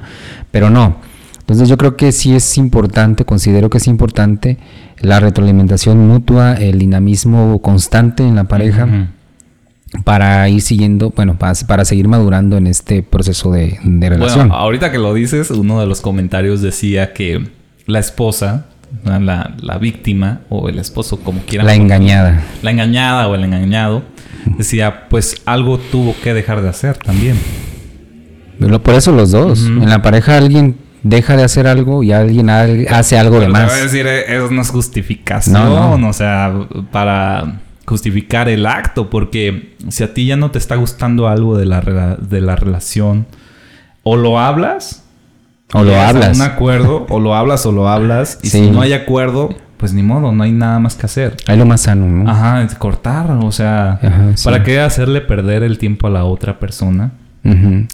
pero 0.50 0.70
no. 0.70 0.96
Entonces 1.44 1.68
yo 1.68 1.76
creo 1.76 1.94
que 1.96 2.10
sí 2.10 2.34
es 2.34 2.56
importante, 2.56 3.26
considero 3.26 3.68
que 3.68 3.76
es 3.76 3.86
importante 3.86 4.56
la 5.00 5.20
retroalimentación 5.20 6.08
mutua, 6.08 6.54
el 6.54 6.78
dinamismo 6.78 7.60
constante 7.60 8.26
en 8.26 8.34
la 8.34 8.44
pareja. 8.44 9.10
para 10.02 10.48
ir 10.48 10.60
siguiendo, 10.60 11.12
bueno, 11.14 11.38
para, 11.38 11.84
seguir 11.84 12.08
madurando 12.08 12.56
en 12.56 12.66
este 12.66 13.02
proceso 13.02 13.52
de, 13.52 13.78
relación. 13.84 14.48
Bueno, 14.48 14.54
ahorita 14.54 14.90
que 14.90 14.98
lo 14.98 15.14
dices, 15.14 15.50
uno 15.50 15.78
de 15.78 15.86
los 15.86 16.00
comentarios 16.00 16.62
decía 16.62 17.12
que 17.12 17.46
la 17.86 18.00
esposa, 18.00 18.66
la, 19.04 19.54
la 19.60 19.78
víctima 19.78 20.40
o 20.48 20.68
el 20.68 20.78
esposo, 20.78 21.20
como 21.20 21.40
quieran. 21.40 21.66
La 21.66 21.74
engañada. 21.74 22.42
La 22.62 22.70
engañada 22.70 23.28
o 23.28 23.34
el 23.34 23.44
engañado, 23.44 24.02
decía, 24.58 25.08
pues 25.08 25.42
algo 25.44 25.78
tuvo 25.78 26.14
que 26.22 26.34
dejar 26.34 26.62
de 26.62 26.68
hacer 26.68 26.96
también. 26.96 27.36
Por 28.58 28.94
eso 28.94 29.12
los 29.12 29.30
dos. 29.30 29.66
En 29.66 29.88
la 29.88 30.02
pareja 30.02 30.36
alguien 30.36 30.76
deja 31.02 31.36
de 31.36 31.44
hacer 31.44 31.66
algo 31.66 32.02
y 32.02 32.12
alguien 32.12 32.50
hace 32.50 33.18
algo 33.18 33.40
de 33.40 33.48
más. 33.48 33.82
Decir, 33.82 34.06
eh, 34.06 34.36
eso 34.36 34.50
no 34.50 34.62
es 34.62 34.70
justificación, 34.70 36.04
o 36.04 36.12
sea, 36.12 36.52
para 36.90 37.60
justificar 37.86 38.48
el 38.48 38.64
acto, 38.64 39.10
porque 39.10 39.76
si 39.90 40.02
a 40.02 40.14
ti 40.14 40.26
ya 40.26 40.36
no 40.36 40.50
te 40.50 40.58
está 40.58 40.76
gustando 40.76 41.28
algo 41.28 41.58
de 41.58 41.66
la, 41.66 42.16
de 42.18 42.40
la 42.40 42.56
relación, 42.56 43.26
o 44.02 44.16
lo 44.16 44.38
hablas, 44.38 45.03
o 45.74 45.82
lo 45.82 46.00
hablas. 46.00 46.36
un 46.36 46.42
acuerdo, 46.42 47.06
o 47.08 47.20
lo 47.20 47.34
hablas 47.34 47.66
o 47.66 47.72
lo 47.72 47.88
hablas, 47.88 48.38
y 48.42 48.48
si 48.48 48.70
no 48.70 48.80
hay 48.80 48.92
acuerdo, 48.92 49.54
pues 49.76 49.92
ni 49.92 50.02
modo, 50.02 50.32
no 50.32 50.42
hay 50.42 50.52
nada 50.52 50.78
más 50.78 50.94
que 50.94 51.06
hacer. 51.06 51.36
Hay 51.46 51.58
lo 51.58 51.66
más 51.66 51.82
sano, 51.82 52.06
¿no? 52.06 52.30
Ajá, 52.30 52.66
cortar, 52.78 53.30
o 53.32 53.52
sea, 53.52 54.00
¿para 54.42 54.62
qué 54.62 54.80
hacerle 54.80 55.20
perder 55.20 55.62
el 55.62 55.78
tiempo 55.78 56.06
a 56.06 56.10
la 56.10 56.24
otra 56.24 56.58
persona? 56.58 57.12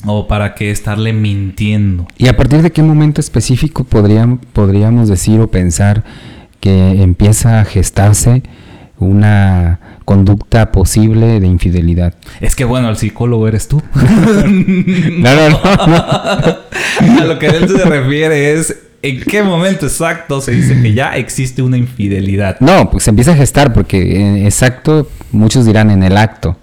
O 0.07 0.29
para 0.29 0.55
qué 0.55 0.71
estarle 0.71 1.13
mintiendo. 1.13 2.07
¿Y 2.17 2.29
a 2.29 2.37
partir 2.37 2.63
de 2.63 2.71
qué 2.71 2.85
momento 2.85 3.21
específico 3.21 3.83
podríamos, 3.83 4.39
podríamos 4.53 5.09
decir 5.09 5.41
o 5.41 5.49
pensar 5.49 6.05
que 6.61 7.03
empieza 7.03 7.61
a 7.61 7.65
gestarse 7.65 8.45
una 9.01 9.81
conducta 10.05 10.73
posible 10.73 11.41
de 11.41 11.47
infidelidad? 11.47 12.15
Es 12.41 12.55
que 12.55 12.65
bueno, 12.65 12.89
el 12.89 12.97
psicólogo 12.97 13.49
eres 13.49 13.69
tú. 13.69 13.83
no, 13.95 15.35
no, 15.35 15.49
no, 15.49 15.61
a 17.21 17.25
lo 17.25 17.39
que 17.39 17.47
él 17.47 17.69
se 17.69 17.85
refiere 17.85 18.53
es 18.53 18.77
¿En 19.03 19.21
qué 19.23 19.43
momento 19.43 19.87
exacto 19.87 20.43
se 20.43 20.53
dice 20.53 20.81
que 20.83 20.93
ya 20.93 21.17
existe 21.17 21.63
una 21.63 21.79
infidelidad? 21.79 22.61
No, 22.61 22.91
pues 22.91 23.05
se 23.05 23.11
empieza 23.11 23.33
a 23.33 23.37
gestar 23.37 23.73
porque 23.73 24.45
exacto, 24.45 25.09
muchos 25.33 25.65
dirán 25.65 25.91
en 25.91 26.03
el 26.03 26.19
acto 26.19 26.59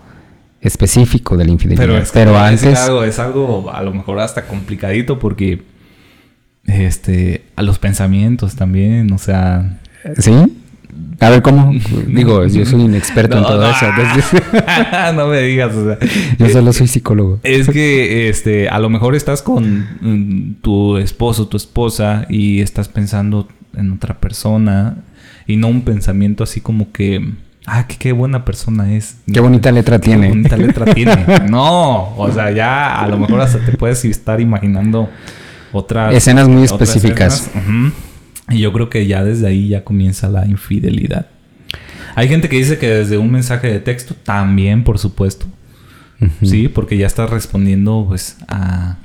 específico 0.62 1.36
de 1.36 1.46
la 1.46 1.52
infidelidad. 1.52 2.08
Pero, 2.14 2.38
antes... 2.38 2.64
Es 2.64 2.80
algo, 2.80 3.04
es 3.04 3.18
algo 3.18 3.72
a 3.74 3.82
lo 3.82 3.92
mejor 3.92 4.20
hasta 4.20 4.46
complicadito 4.46 5.18
porque 5.18 5.64
este 6.66 7.46
a 7.56 7.64
los 7.64 7.80
pensamientos 7.80 8.56
también, 8.56 9.12
o 9.14 9.18
sea... 9.18 9.80
¿Sí? 10.20 10.32
A 11.20 11.30
ver, 11.30 11.42
¿cómo? 11.42 11.72
Digo, 12.08 12.46
yo 12.46 12.66
soy 12.66 12.82
inexperto 12.82 13.38
en 13.38 13.44
todo 13.44 13.70
eso. 13.70 13.86
no 15.16 15.28
me 15.28 15.42
digas, 15.42 15.74
o 15.76 15.86
sea. 15.86 15.98
Yo 16.38 16.50
solo 16.50 16.74
soy 16.74 16.88
psicólogo. 16.88 17.40
Es 17.44 17.70
que, 17.70 18.30
este, 18.30 18.70
a 18.70 18.80
lo 18.80 18.90
mejor 18.90 19.16
estás 19.16 19.42
con 19.42 19.88
mm, 20.02 20.62
tu 20.62 20.98
esposo, 20.98 21.48
tu 21.48 21.58
esposa, 21.58 22.26
y 22.30 22.62
estás 22.62 22.88
pensando 22.88 23.48
en 23.76 23.92
otra 23.92 24.20
persona, 24.20 24.98
y 25.48 25.56
no 25.58 25.68
un 25.68 25.82
pensamiento 25.82 26.44
así 26.44 26.62
como 26.62 26.92
que 26.92 27.22
ah, 27.68 27.86
qué, 27.88 28.12
buena 28.14 28.44
persona 28.44 28.94
es. 28.94 29.18
Qué 29.32 29.40
bonita 29.40 29.72
letra 29.72 30.00
tiene. 30.00 30.28
Qué 30.28 30.30
bonita 30.30 30.58
letra 30.58 30.94
tiene. 30.94 31.26
No, 31.50 32.16
o 32.18 32.32
sea, 32.32 32.52
ya 32.52 33.00
a 33.00 33.08
lo 33.08 33.18
mejor 33.18 33.42
hasta 33.42 33.64
te 33.64 33.74
puedes 33.74 34.04
estar 34.06 34.42
imaginando 34.42 35.10
otras 35.72 36.14
escenas 36.14 36.48
muy 36.48 36.64
específicas. 36.64 37.50
Y 38.50 38.60
yo 38.60 38.72
creo 38.74 38.90
que 38.90 39.06
ya 39.08 39.24
desde 39.24 39.48
ahí 39.48 39.70
ya 39.70 39.84
comienza 39.84 40.30
la 40.30 40.46
infidelidad. 40.46 41.28
Hay 42.16 42.28
gente 42.28 42.50
que 42.50 42.58
dice 42.58 42.78
que 42.78 42.88
desde 42.88 43.18
un 43.18 43.32
mensaje 43.32 43.68
de 43.68 43.80
texto 43.80 44.16
también, 44.24 44.84
por 44.84 45.00
supuesto. 45.00 45.46
Sí, 46.42 46.68
porque 46.68 46.98
ya 46.98 47.06
estás 47.06 47.30
respondiendo 47.30 48.06
pues 48.08 48.38
a 48.48 48.98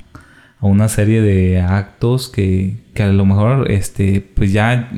a 0.63 0.67
una 0.67 0.89
serie 0.89 1.21
de 1.21 1.61
actos 1.61 2.29
que, 2.29 2.77
que, 2.95 3.03
a 3.03 3.09
lo 3.09 3.27
mejor 3.27 3.71
este 3.71 4.21
pues 4.21 4.53
ya 4.53 4.91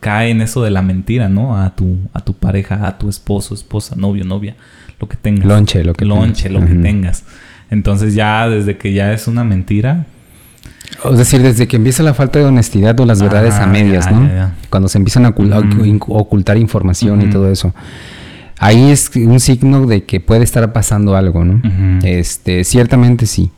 cae 0.00 0.30
en 0.30 0.40
eso 0.40 0.62
de 0.62 0.70
la 0.70 0.80
mentira, 0.80 1.28
¿no? 1.28 1.60
A 1.60 1.76
tu 1.76 1.98
a 2.14 2.20
tu 2.20 2.32
pareja, 2.32 2.86
a 2.88 2.96
tu 2.96 3.10
esposo, 3.10 3.54
esposa, 3.54 3.94
novio, 3.94 4.24
novia, 4.24 4.56
lo 4.98 5.08
que 5.08 5.16
tengas. 5.16 5.44
Lonche, 5.44 5.84
lo 5.84 5.92
que 5.92 6.06
Lonche, 6.06 6.48
lo 6.48 6.64
que 6.64 6.74
tengas. 6.74 7.24
Entonces 7.70 8.14
ya 8.14 8.48
desde 8.48 8.78
que 8.78 8.94
ya 8.94 9.12
es 9.12 9.28
una 9.28 9.44
mentira, 9.44 10.06
es 11.10 11.18
decir, 11.18 11.42
desde 11.42 11.66
que 11.66 11.76
empieza 11.76 12.02
la 12.02 12.14
falta 12.14 12.38
de 12.38 12.44
honestidad 12.44 12.98
o 13.00 13.06
las 13.06 13.20
verdades 13.20 13.54
a 13.54 13.66
medias, 13.66 14.10
¿no? 14.10 14.28
Cuando 14.70 14.88
se 14.88 14.98
empiezan 14.98 15.26
a 15.26 15.30
ocultar, 15.30 16.56
información 16.56 17.22
y 17.22 17.30
todo 17.30 17.50
eso. 17.50 17.74
Ahí 18.58 18.90
es 18.90 19.10
un 19.16 19.40
signo 19.40 19.86
de 19.86 20.04
que 20.04 20.20
puede 20.20 20.44
estar 20.44 20.72
pasando 20.72 21.16
algo, 21.16 21.44
¿no? 21.44 21.60
Este, 22.04 22.64
ciertamente 22.64 23.26
sí. 23.26 23.50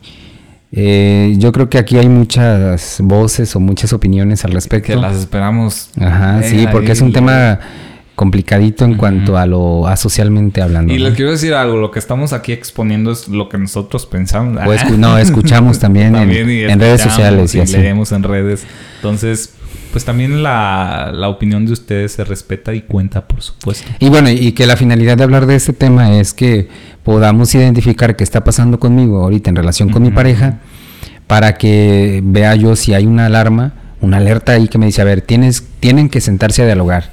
Eh, 0.71 1.35
yo 1.37 1.53
creo 1.53 1.69
que 1.69 1.77
aquí 1.77 1.97
hay 1.97 2.09
muchas 2.09 2.97
voces 3.01 3.55
o 3.55 3.59
muchas 3.59 3.93
opiniones 3.93 4.43
al 4.43 4.51
respecto. 4.51 4.87
Que 4.87 4.95
las 4.95 5.15
esperamos. 5.15 5.89
Ajá, 5.99 6.43
sí, 6.43 6.67
porque 6.71 6.91
es 6.91 7.01
un 7.01 7.13
tema 7.13 7.59
complicadito 8.15 8.85
en 8.85 8.95
cuanto 8.95 9.37
a 9.37 9.45
lo 9.45 9.87
a 9.87 9.97
socialmente 9.97 10.61
hablando. 10.61 10.93
Y 10.93 10.99
les 10.99 11.13
quiero 11.15 11.31
decir 11.31 11.53
algo, 11.53 11.77
lo 11.77 11.91
que 11.91 11.99
estamos 11.99 12.33
aquí 12.33 12.53
exponiendo 12.53 13.11
es 13.11 13.27
lo 13.27 13.49
que 13.49 13.57
nosotros 13.57 14.05
pensamos. 14.05 14.61
no, 14.97 15.17
escuchamos 15.19 15.79
también, 15.79 16.15
en, 16.15 16.79
redes 16.79 17.01
sociales 17.01 17.53
y, 17.55 17.59
y 17.59 17.65
leemos 17.67 18.11
en 18.11 18.23
redes. 18.23 18.65
Entonces, 18.97 19.53
pues 19.91 20.03
también 20.03 20.43
la, 20.43 21.11
la, 21.13 21.29
opinión 21.29 21.65
de 21.65 21.73
ustedes 21.73 22.11
se 22.11 22.25
respeta 22.25 22.73
y 22.73 22.81
cuenta, 22.81 23.27
por 23.27 23.41
supuesto. 23.41 23.89
Y 23.99 24.09
bueno, 24.09 24.29
y 24.29 24.51
que 24.51 24.65
la 24.65 24.75
finalidad 24.75 25.15
de 25.15 25.23
hablar 25.23 25.45
de 25.45 25.55
este 25.55 25.71
tema 25.71 26.17
es 26.17 26.33
que 26.33 26.67
podamos 27.03 27.53
identificar 27.55 28.15
qué 28.15 28.23
está 28.23 28.43
pasando 28.43 28.79
conmigo 28.79 29.23
ahorita 29.23 29.49
en 29.49 29.55
relación 29.55 29.89
con 29.89 30.03
mi 30.03 30.11
pareja, 30.11 30.59
para 31.27 31.53
que 31.57 32.21
vea 32.25 32.55
yo 32.55 32.75
si 32.75 32.93
hay 32.93 33.05
una 33.05 33.27
alarma, 33.27 33.73
una 34.01 34.17
alerta 34.17 34.53
ahí 34.53 34.67
que 34.67 34.77
me 34.77 34.85
dice, 34.85 35.01
a 35.01 35.05
ver, 35.05 35.21
tienes, 35.21 35.65
tienen 35.79 36.09
que 36.09 36.19
sentarse 36.19 36.63
a 36.63 36.65
dialogar, 36.65 37.11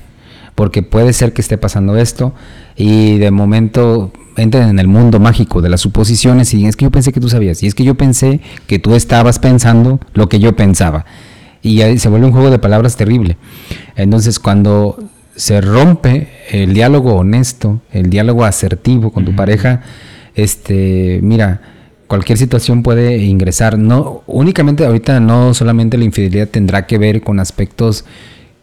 porque 0.55 0.83
puede 0.83 1.13
ser 1.13 1.33
que 1.33 1.41
esté 1.41 1.59
pasando 1.59 1.97
esto 1.97 2.35
y 2.77 3.19
de 3.19 3.31
momento 3.31 4.13
entren 4.37 4.69
en 4.69 4.79
el 4.79 4.89
mundo 4.89 5.21
mágico 5.21 5.61
de 5.61 5.69
las 5.69 5.81
suposiciones 5.81 6.55
y 6.55 6.67
es 6.67 6.77
que 6.77 6.85
yo 6.85 6.91
pensé 6.91 7.13
que 7.13 7.21
tú 7.21 7.29
sabías, 7.29 7.63
y 7.63 7.67
es 7.67 7.75
que 7.75 7.85
yo 7.85 7.95
pensé 7.95 8.41
que 8.67 8.79
tú 8.79 8.95
estabas 8.95 9.39
pensando 9.39 10.01
lo 10.15 10.29
que 10.29 10.39
yo 10.39 10.57
pensaba 10.57 11.05
y 11.63 11.99
se 11.99 12.09
vuelve 12.09 12.27
un 12.27 12.33
juego 12.33 12.51
de 12.51 12.59
palabras 12.59 12.97
terrible. 12.97 13.37
Entonces, 13.95 14.39
cuando 14.41 14.99
se 15.37 15.61
rompe 15.61 16.29
el 16.51 16.75
diálogo 16.75 17.15
honesto, 17.15 17.81
el 17.93 18.11
diálogo 18.11 18.45
asertivo 18.45 19.13
con 19.13 19.25
tu 19.25 19.35
pareja, 19.35 19.83
este, 20.35 21.21
mira, 21.23 21.61
cualquier 22.09 22.37
situación 22.37 22.83
puede 22.83 23.19
ingresar. 23.19 23.79
No, 23.79 24.23
únicamente 24.27 24.85
ahorita 24.85 25.21
no 25.21 25.55
solamente 25.55 25.97
la 25.97 26.05
infidelidad 26.05 26.49
tendrá 26.49 26.87
que 26.87 26.99
ver 26.99 27.23
con 27.23 27.39
aspectos 27.39 28.05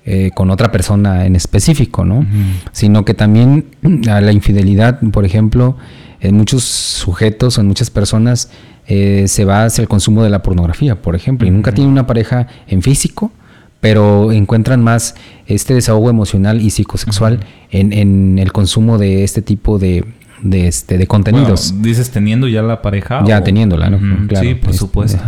eh, 0.05 0.31
con 0.33 0.49
otra 0.49 0.71
persona 0.71 1.25
en 1.25 1.35
específico, 1.35 2.05
¿no? 2.05 2.25
Sino 2.71 3.05
que 3.05 3.13
también 3.13 3.65
la 3.81 4.31
infidelidad, 4.31 4.99
por 5.11 5.25
ejemplo, 5.25 5.77
en 6.21 6.35
muchos 6.35 6.63
sujetos 6.63 7.57
o 7.57 7.61
en 7.61 7.67
muchas 7.67 7.89
personas 7.89 8.49
eh, 8.87 9.25
se 9.27 9.45
va 9.45 9.65
hacia 9.65 9.81
el 9.81 9.87
consumo 9.87 10.23
de 10.23 10.29
la 10.29 10.41
pornografía, 10.41 11.01
por 11.01 11.15
ejemplo, 11.15 11.47
y 11.47 11.51
nunca 11.51 11.71
tienen 11.71 11.91
una 11.91 12.07
pareja 12.07 12.47
en 12.67 12.81
físico, 12.81 13.31
pero 13.79 14.31
encuentran 14.31 14.83
más 14.83 15.15
este 15.45 15.73
desahogo 15.73 16.09
emocional 16.09 16.61
y 16.61 16.71
psicosexual 16.71 17.39
en, 17.71 18.39
el 18.39 18.51
consumo 18.51 18.97
de 18.97 19.23
este 19.23 19.41
tipo 19.41 19.79
de, 19.79 20.05
este, 20.51 20.97
de 20.97 21.07
contenidos. 21.07 21.81
dices 21.81 22.09
teniendo 22.11 22.47
ya 22.47 22.61
la 22.61 22.81
pareja. 22.81 23.23
Ya 23.25 23.43
teniéndola, 23.43 23.89
¿no? 23.89 23.99
sí, 24.39 24.55
por 24.55 24.73
supuesto. 24.73 25.21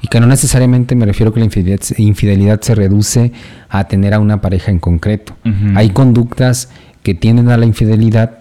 Y 0.00 0.08
que 0.08 0.20
no 0.20 0.26
necesariamente 0.26 0.94
me 0.94 1.06
refiero 1.06 1.32
que 1.32 1.40
la 1.40 1.46
infidelidad, 1.46 1.80
infidelidad, 1.98 2.60
se 2.60 2.74
reduce 2.74 3.32
a 3.68 3.84
tener 3.84 4.14
a 4.14 4.18
una 4.18 4.40
pareja 4.40 4.70
en 4.70 4.78
concreto. 4.78 5.36
Hay 5.74 5.90
conductas 5.90 6.70
que 7.02 7.14
tienden 7.14 7.50
a 7.50 7.56
la 7.56 7.66
infidelidad 7.66 8.38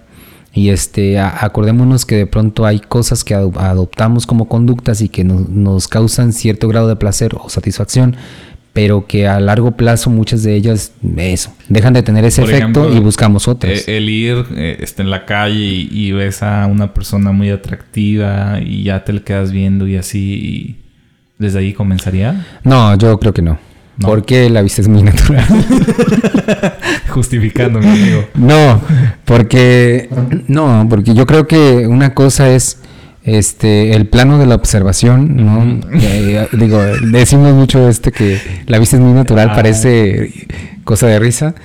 y 0.56 0.70
este, 0.70 1.20
acordémonos 1.20 2.06
que 2.06 2.16
de 2.16 2.28
pronto 2.28 2.66
hay 2.68 2.80
cosas 2.80 3.24
que 3.24 3.34
adoptamos 3.34 4.28
como 4.28 4.48
conductas 4.48 5.02
y 5.02 5.10
que 5.10 5.24
nos 5.24 5.88
causan 5.88 6.32
cierto 6.32 6.68
grado 6.68 6.88
de 6.88 6.96
placer 6.96 7.36
o 7.36 7.50
satisfacción, 7.50 8.16
pero 8.74 9.06
que 9.06 9.28
a 9.28 9.40
largo 9.40 9.72
plazo 9.72 10.10
muchas 10.10 10.44
de 10.44 10.56
ellas, 10.56 10.94
eso, 11.16 11.54
dejan 11.70 11.94
de 11.94 12.04
tener 12.04 12.26
ese 12.26 12.44
efecto 12.44 12.92
y 12.92 13.00
buscamos 13.00 13.48
otras. 13.48 13.88
Eh, 13.88 13.98
el 13.98 14.10
ir 14.10 14.46
eh, 14.56 14.84
en 14.98 15.10
la 15.10 15.26
calle 15.26 15.88
y, 15.90 16.12
ves 16.12 16.44
a 16.44 16.66
una 16.66 16.94
persona 16.94 17.32
muy 17.32 17.52
atractiva 17.52 18.60
y 18.60 18.84
ya 18.84 19.04
te 19.04 19.14
le 19.14 19.22
quedas 19.22 19.52
viendo 19.52 19.88
y 19.88 19.96
así, 19.96 20.20
y 20.20 20.84
¿Desde 21.38 21.60
ahí 21.60 21.74
comenzaría? 21.74 22.46
No, 22.64 22.98
yo 22.98 23.20
creo 23.20 23.34
que 23.34 23.42
no. 23.42 23.58
No. 23.98 24.08
Porque 24.08 24.50
la 24.50 24.62
vista 24.62 24.82
es 24.82 24.88
muy 24.88 25.04
natural. 25.04 25.46
Justificando, 27.10 27.80
mi 27.80 27.88
amigo. 27.88 28.26
No, 28.34 28.82
porque 29.26 30.10
no, 30.48 30.88
porque 30.90 31.14
yo 31.14 31.26
creo 31.26 31.48
que 31.48 31.86
una 31.86 32.14
cosa 32.14 32.50
es 32.50 32.80
este 33.24 33.94
el 33.96 34.08
plano 34.08 34.38
de 34.38 34.46
la 34.46 34.56
observación, 34.56 35.36
¿no? 35.38 35.80
Eh, 35.94 36.48
digo, 36.54 36.80
decimos 37.12 37.54
mucho 37.54 37.88
este 37.90 38.12
que 38.12 38.40
la 38.68 38.80
vista 38.80 38.98
es 38.98 39.02
muy 39.02 39.14
natural, 39.14 39.50
Ah. 39.52 39.56
parece 39.56 40.32
cosa 40.84 41.08
de 41.08 41.20
risa. 41.20 41.56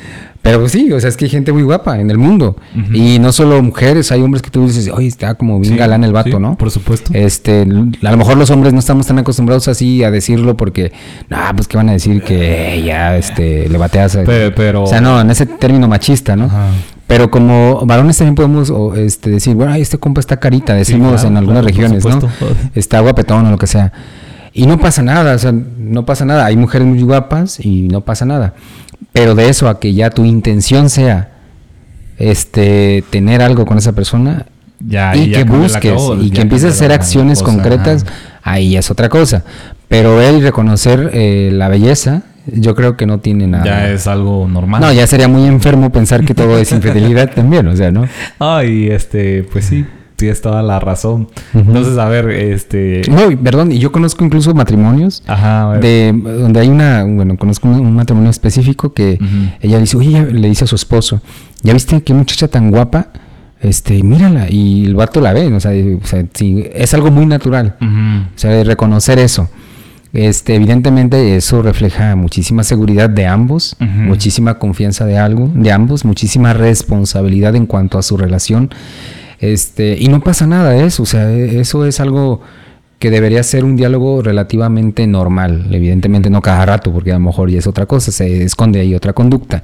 Pero 0.41 0.61
pues 0.61 0.71
sí, 0.73 0.93
o 0.93 1.01
sea, 1.01 1.09
es 1.09 1.17
que 1.17 1.25
hay 1.25 1.31
gente 1.31 1.53
muy 1.53 1.65
guapa 1.65 1.99
en 1.99 2.11
el 2.11 2.17
mundo. 2.17 2.57
Y 2.95 3.19
no 3.19 3.33
solo 3.33 3.61
mujeres, 3.61 4.13
hay 4.13 4.23
hombres 4.23 4.41
que 4.41 4.51
tú 4.51 4.67
dices, 4.69 4.89
oye, 4.89 5.09
está 5.09 5.35
como 5.35 5.59
bien 5.59 5.73
Sí, 5.75 5.79
galán 5.79 6.05
el 6.05 6.13
vato, 6.13 6.31
sí, 6.37 6.39
¿no? 6.39 6.57
Por 6.57 6.71
supuesto. 6.71 7.11
Este, 7.13 7.63
a 7.63 8.11
lo 8.11 8.17
mejor 8.17 8.37
los 8.39 8.49
hombres 8.51 8.73
no 8.73 8.79
estamos 8.79 9.07
tan 9.09 9.19
acostumbrados 9.19 9.67
así 9.67 10.05
a 10.05 10.13
decirlo 10.13 10.57
porque, 10.57 10.93
no, 11.29 11.39
pues 11.57 11.67
que 11.67 11.77
van 11.77 11.89
a 11.89 11.93
decir 11.93 12.23
que 12.23 12.77
eh, 12.79 12.83
ya 12.83 13.17
este, 13.17 13.69
le 13.69 13.77
bateas. 13.79 14.15
a- 14.15 14.23
pero- 14.23 14.85
O 14.85 14.87
sea, 14.87 15.01
no, 15.01 15.21
en 15.21 15.29
ese 15.29 15.45
término 15.45 15.89
machista, 15.89 16.37
¿no? 16.37 16.45
Ajá. 16.45 16.69
Pero 17.09 17.31
como 17.31 17.87
varones 17.87 18.19
también 18.19 18.35
podemos 18.35 18.69
o, 18.69 18.95
este, 18.95 19.31
decir, 19.31 19.57
bueno, 19.57 19.75
este 19.75 19.97
compa 19.97 20.21
está 20.21 20.37
carita, 20.37 20.75
decimos 20.75 21.15
claro, 21.15 21.29
en 21.29 21.37
algunas 21.39 21.63
claro, 21.63 21.77
regiones, 21.77 22.05
¿no? 22.05 22.21
Está 22.75 23.01
guapetón 23.01 23.47
o 23.47 23.51
lo 23.51 23.57
que 23.57 23.67
sea. 23.67 23.93
Y 24.53 24.67
no 24.67 24.79
pasa 24.79 25.03
nada, 25.03 25.35
o 25.35 25.39
sea, 25.39 25.53
no 25.53 26.05
pasa 26.05 26.27
nada. 26.27 26.45
Hay 26.45 26.59
mujeres 26.59 26.87
muy 26.87 27.01
guapas 27.01 27.65
y 27.65 27.89
no 27.89 28.03
pasa 28.03 28.27
nada. 28.27 28.53
Pero 29.13 29.35
de 29.35 29.49
eso 29.49 29.71
a 29.71 29.81
que 29.81 29.95
ya 29.95 30.11
tu 30.11 30.27
intención 30.27 30.91
sea 30.91 31.31
este 32.19 33.03
tener 33.09 33.41
algo 33.41 33.65
con 33.65 33.79
esa 33.79 33.93
persona 33.93 34.47
Ya, 34.81 35.17
y 35.17 35.21
ahí 35.21 35.31
ya 35.31 35.39
que 35.39 35.45
busques 35.45 35.93
cosa, 35.93 36.23
y 36.23 36.31
que 36.31 36.43
empieces 36.43 36.73
a 36.73 36.75
hacer 36.75 36.93
acciones 36.93 37.43
cosa, 37.43 37.55
concretas, 37.55 38.05
ajá. 38.05 38.13
ahí 38.43 38.77
es 38.77 38.91
otra 38.91 39.09
cosa. 39.09 39.45
Pero 39.89 40.21
y 40.21 40.43
reconocer 40.43 41.11
eh, 41.15 41.51
la 41.55 41.69
belleza, 41.69 42.25
yo 42.55 42.75
creo 42.75 42.97
que 42.97 43.07
no 43.07 43.21
tiene 43.21 43.47
nada. 43.47 43.65
Ya 43.65 43.91
es 43.91 44.07
algo 44.07 44.49
normal. 44.49 44.81
No, 44.81 44.93
ya 44.93 45.07
sería 45.07 45.29
muy 45.29 45.47
enfermo 45.47 45.91
pensar 45.91 46.25
que 46.25 46.35
todo 46.35 46.59
es 46.59 46.73
infidelidad 46.79 47.33
también, 47.35 47.67
o 47.69 47.77
sea, 47.77 47.91
¿no? 47.91 48.07
Ay, 48.39 48.89
este, 48.91 49.45
pues 49.45 49.67
sí, 49.67 49.85
tienes 50.17 50.41
toda 50.41 50.63
la 50.63 50.81
razón. 50.81 51.29
Ujú. 51.55 51.61
Entonces, 51.69 51.97
a 51.99 52.09
ver, 52.09 52.31
este. 52.31 53.03
No, 53.09 53.29
perdón, 53.43 53.73
y 53.73 53.79
yo 53.79 53.93
conozco 53.93 54.25
incluso 54.25 54.55
matrimonios 54.55 55.23
Ajá, 55.27 55.79
de 55.79 56.13
donde 56.13 56.61
hay 56.61 56.69
una, 56.69 57.05
bueno, 57.05 57.37
conozco 57.37 57.69
un, 57.69 57.75
un 57.81 57.95
matrimonio 57.95 58.31
específico 58.31 58.93
que 58.93 59.19
ella 59.61 59.79
dice, 59.79 59.97
oye, 59.97 60.27
le 60.33 60.49
dice 60.49 60.65
a 60.65 60.67
su 60.67 60.77
esposo, 60.77 61.21
¿ya 61.63 61.73
viste 61.73 62.03
qué 62.03 62.15
muchacha 62.15 62.49
tan 62.49 62.71
guapa? 62.71 63.09
Este, 63.61 64.05
mírala, 64.05 64.47
y 64.49 64.87
el 64.87 64.95
vato 64.95 65.21
la 65.21 65.33
ve, 65.33 65.53
o 65.53 65.59
sea, 65.59 65.73
o 65.73 66.07
sea, 66.07 66.25
sí, 66.33 66.65
es 66.73 66.95
algo 66.95 67.11
muy 67.11 67.27
natural. 67.27 67.77
O 67.81 68.39
sea, 68.39 68.51
de 68.51 68.63
reconocer 68.63 69.19
eso. 69.19 69.51
Este, 70.13 70.55
evidentemente 70.55 71.37
eso 71.37 71.61
refleja 71.63 72.17
muchísima 72.17 72.65
seguridad 72.65 73.11
de 73.11 73.27
ambos, 73.27 73.77
muchísima 73.79 74.59
confianza 74.59 75.05
de 75.05 75.19
algo, 75.19 75.51
de 75.55 75.71
ambos, 75.71 76.05
muchísima 76.05 76.55
responsabilidad 76.55 77.55
en 77.57 77.67
cuanto 77.67 77.99
a 77.99 78.03
su 78.03 78.17
relación. 78.17 78.71
Este, 79.41 79.97
y 80.01 80.09
no 80.09 80.21
pasa 80.21 80.47
nada 80.47 80.71
de 80.71 80.85
eso, 80.87 81.03
o 81.03 81.07
sea, 81.07 81.31
e- 81.31 81.61
eso 81.61 81.85
es 81.85 82.01
algo 82.01 82.41
que 82.99 83.11
debería 83.11 83.43
ser 83.45 83.65
un 83.65 83.77
diálogo 83.77 84.23
relativamente 84.23 85.07
normal, 85.07 85.67
evidentemente 85.71 86.31
no 86.31 86.41
cada 86.43 86.65
rato, 86.67 86.93
porque 86.93 87.13
a 87.13 87.15
lo 87.15 87.21
mejor 87.21 87.51
ya 87.51 87.59
es 87.59 87.67
otra 87.69 87.87
cosa, 87.87 88.11
se 88.11 88.43
esconde 88.43 88.81
ahí 88.81 88.95
otra 88.95 89.13
conducta. 89.13 89.63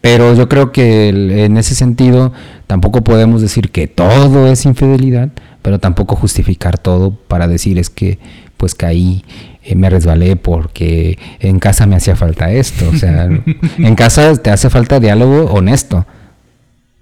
Pero 0.00 0.34
yo 0.34 0.48
creo 0.48 0.72
que 0.72 1.10
el- 1.10 1.30
en 1.30 1.58
ese 1.58 1.74
sentido 1.74 2.32
tampoco 2.66 3.02
podemos 3.04 3.42
decir 3.42 3.70
que 3.70 3.86
todo 3.86 4.48
es 4.48 4.64
infidelidad, 4.64 5.28
pero 5.62 5.78
tampoco 5.78 6.16
justificar 6.16 6.78
todo 6.78 7.10
para 7.14 7.46
decir 7.46 7.78
es 7.78 7.90
que 7.90 8.18
pues 8.56 8.74
caí, 8.74 9.24
eh, 9.62 9.74
me 9.74 9.90
resbalé 9.90 10.36
porque 10.36 11.18
en 11.40 11.58
casa 11.58 11.86
me 11.86 11.96
hacía 11.96 12.16
falta 12.16 12.50
esto. 12.52 12.88
O 12.92 12.96
sea, 12.96 13.28
en 13.78 13.94
casa 13.94 14.34
te 14.36 14.50
hace 14.50 14.70
falta 14.70 15.00
diálogo 15.00 15.44
honesto 15.52 16.06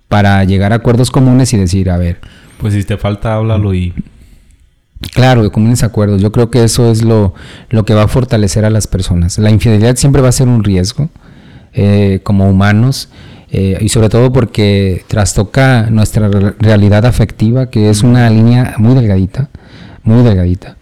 para 0.09 0.43
llegar 0.45 0.73
a 0.73 0.77
acuerdos 0.77 1.11
comunes 1.11 1.53
y 1.53 1.59
decir, 1.59 1.91
a 1.91 1.97
ver, 1.99 2.19
Pues 2.59 2.75
si 2.75 2.85
te 2.85 2.97
falta, 2.97 3.35
háblalo 3.35 3.75
y. 3.75 3.93
Claro, 5.15 5.45
de 5.45 5.50
comunes 5.50 5.85
acuerdos. 5.85 6.21
Yo 6.21 6.33
creo 6.33 6.51
que 6.51 6.64
eso 6.64 6.90
es 6.90 7.03
lo, 7.03 7.33
lo 7.71 7.85
que 7.85 7.94
va 7.94 8.03
a 8.05 8.09
fortalecer 8.09 8.64
a 8.64 8.71
las 8.71 8.88
personas. 8.88 9.38
La 9.38 9.51
infidelidad 9.51 9.94
siempre 9.97 10.23
va 10.23 10.29
a 10.29 10.33
ser 10.33 10.49
un 10.49 10.64
riesgo 10.64 11.09
eh, 11.73 12.18
como 12.25 12.49
humanos 12.51 13.09
eh, 13.53 13.79
y 13.81 13.90
sobre 13.90 14.09
todo 14.09 14.33
porque 14.33 15.05
trastoca 15.07 15.87
nuestra 15.90 16.27
re- 16.29 16.55
realidad 16.59 17.07
afectiva, 17.07 17.71
que 17.71 17.90
es 17.90 18.03
una 18.03 18.29
línea 18.29 18.75
muy 18.79 18.94
delgadita, 18.97 19.51
muy 20.03 20.25
delgadita. 20.25 20.77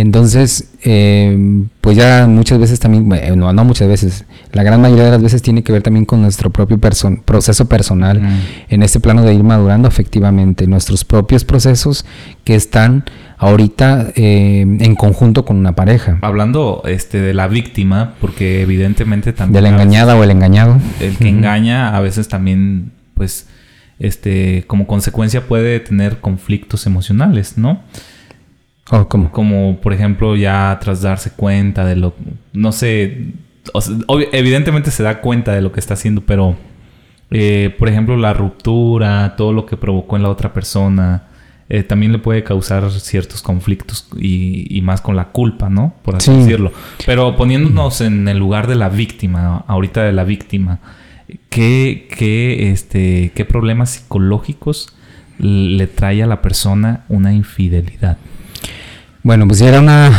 Entonces, 0.00 0.70
eh, 0.82 1.64
pues 1.80 1.96
ya 1.96 2.26
muchas 2.28 2.58
veces 2.58 2.80
también, 2.80 3.08
bueno, 3.08 3.36
no, 3.36 3.52
no 3.52 3.64
muchas 3.64 3.86
veces, 3.86 4.24
la 4.52 4.64
gran 4.64 4.80
mayoría 4.80 5.04
de 5.04 5.10
las 5.12 5.22
veces 5.22 5.40
tiene 5.40 5.62
que 5.62 5.72
ver 5.72 5.82
también 5.82 6.04
con 6.04 6.20
nuestro 6.20 6.50
propio 6.50 6.78
proceso 6.78 7.68
personal 7.68 8.20
Mm. 8.20 8.38
en 8.70 8.82
este 8.82 8.98
plano 9.00 9.22
de 9.22 9.34
ir 9.34 9.42
madurando 9.44 9.86
afectivamente, 9.88 10.66
nuestros 10.66 11.04
propios 11.04 11.44
procesos 11.44 12.04
que 12.42 12.54
están 12.56 13.04
ahorita 13.38 14.08
eh, 14.16 14.60
en 14.62 14.94
conjunto 14.96 15.44
con 15.44 15.56
una 15.56 15.74
pareja, 15.76 16.18
Hablando 16.22 16.82
este, 16.86 17.20
de 17.20 17.34
la 17.34 17.46
víctima, 17.46 18.14
porque 18.20 18.62
evidentemente 18.62 19.30
de 19.30 19.36
también. 19.36 19.62
la 19.62 19.68
a 19.68 19.72
veces 19.72 19.82
engañada 19.84 20.16
o 20.16 20.24
el 20.24 20.30
engañado. 20.30 20.78
El 21.00 21.16
que 21.16 21.28
engaña 21.28 21.96
a 21.96 22.00
veces 22.00 22.28
también, 22.28 22.92
pues, 23.14 23.46
este, 23.98 24.64
como 24.66 24.86
consecuencia 24.86 25.46
puede 25.46 25.78
tener 25.80 26.20
conflictos 26.20 26.86
emocionales, 26.86 27.58
¿no? 27.58 27.80
Oh, 28.90 29.08
¿cómo? 29.08 29.30
Como, 29.32 29.80
por 29.80 29.92
ejemplo, 29.92 30.36
ya 30.36 30.78
tras 30.80 31.02
darse 31.02 31.30
cuenta 31.32 31.84
de 31.86 31.96
lo... 31.96 32.14
No 32.52 32.70
sé... 32.72 33.28
o 33.72 33.80
sea, 33.80 33.96
evidentemente 34.32 34.90
se 34.90 35.02
da 35.02 35.20
cuenta 35.20 35.52
de 35.54 35.62
lo 35.62 35.72
que 35.72 35.80
está 35.80 35.94
haciendo, 35.94 36.20
pero... 36.20 36.56
eh, 37.30 37.74
por 37.78 37.88
ejemplo, 37.88 38.16
la 38.16 38.34
ruptura, 38.34 39.34
todo 39.36 39.52
lo 39.52 39.64
que 39.66 39.76
provocó 39.76 40.16
en 40.16 40.22
la 40.22 40.28
otra 40.28 40.52
persona... 40.52 41.24
eh, 41.70 41.82
también 41.82 42.12
le 42.12 42.18
puede 42.18 42.44
causar 42.44 42.90
ciertos 42.90 43.40
conflictos 43.40 44.06
y, 44.18 44.66
y 44.76 44.82
más 44.82 45.00
con 45.00 45.16
la 45.16 45.28
culpa, 45.28 45.70
¿no? 45.70 45.94
Por 46.02 46.16
así 46.16 46.30
Sí. 46.30 46.36
decirlo. 46.40 46.70
Pero 47.06 47.36
poniéndonos 47.36 48.02
en 48.02 48.28
el 48.28 48.36
lugar 48.38 48.66
de 48.66 48.74
la 48.74 48.90
víctima, 48.90 49.64
ahorita 49.66 50.02
de 50.02 50.12
la 50.12 50.24
víctima, 50.24 50.80
¿qué, 51.48 52.06
qué, 52.18 52.70
este, 52.70 53.32
qué 53.34 53.46
problemas 53.46 53.90
psicológicos 53.90 54.94
le 55.38 55.86
trae 55.86 56.22
a 56.22 56.26
la 56.26 56.42
persona 56.42 57.04
una 57.08 57.32
infidelidad? 57.32 58.18
Bueno, 59.24 59.46
pues 59.48 59.58
si 59.58 59.64
era 59.64 59.80
una 59.80 60.12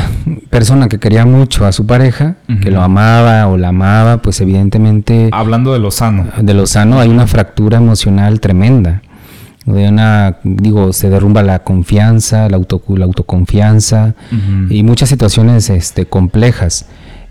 persona 0.50 0.90
que 0.90 0.98
quería 0.98 1.26
mucho 1.28 1.66
a 1.66 1.72
su 1.72 1.86
pareja, 1.86 2.36
que 2.62 2.72
lo 2.72 2.82
amaba 2.82 3.48
o 3.48 3.56
la 3.56 3.68
amaba, 3.70 4.18
pues 4.24 4.42
evidentemente 4.42 5.30
Hablando 5.32 5.72
de 5.74 5.80
lo 5.80 5.92
sano. 5.92 6.26
de 6.42 6.54
lo 6.56 6.66
sano 6.66 7.00
hay 7.00 7.08
una 7.10 7.28
fractura 7.28 7.78
emocional 7.78 8.40
tremenda. 8.40 9.04
De 9.66 9.88
una, 9.90 10.38
digo, 10.44 10.92
se 10.92 11.10
derrumba 11.10 11.44
la 11.44 11.60
confianza, 11.60 12.50
la, 12.50 12.58
auto, 12.58 12.82
la 12.90 13.06
autoconfianza 13.06 14.16
y 14.70 14.84
muchas 14.84 15.10
situaciones 15.10 15.70
este, 15.70 16.06
complejas 16.08 16.88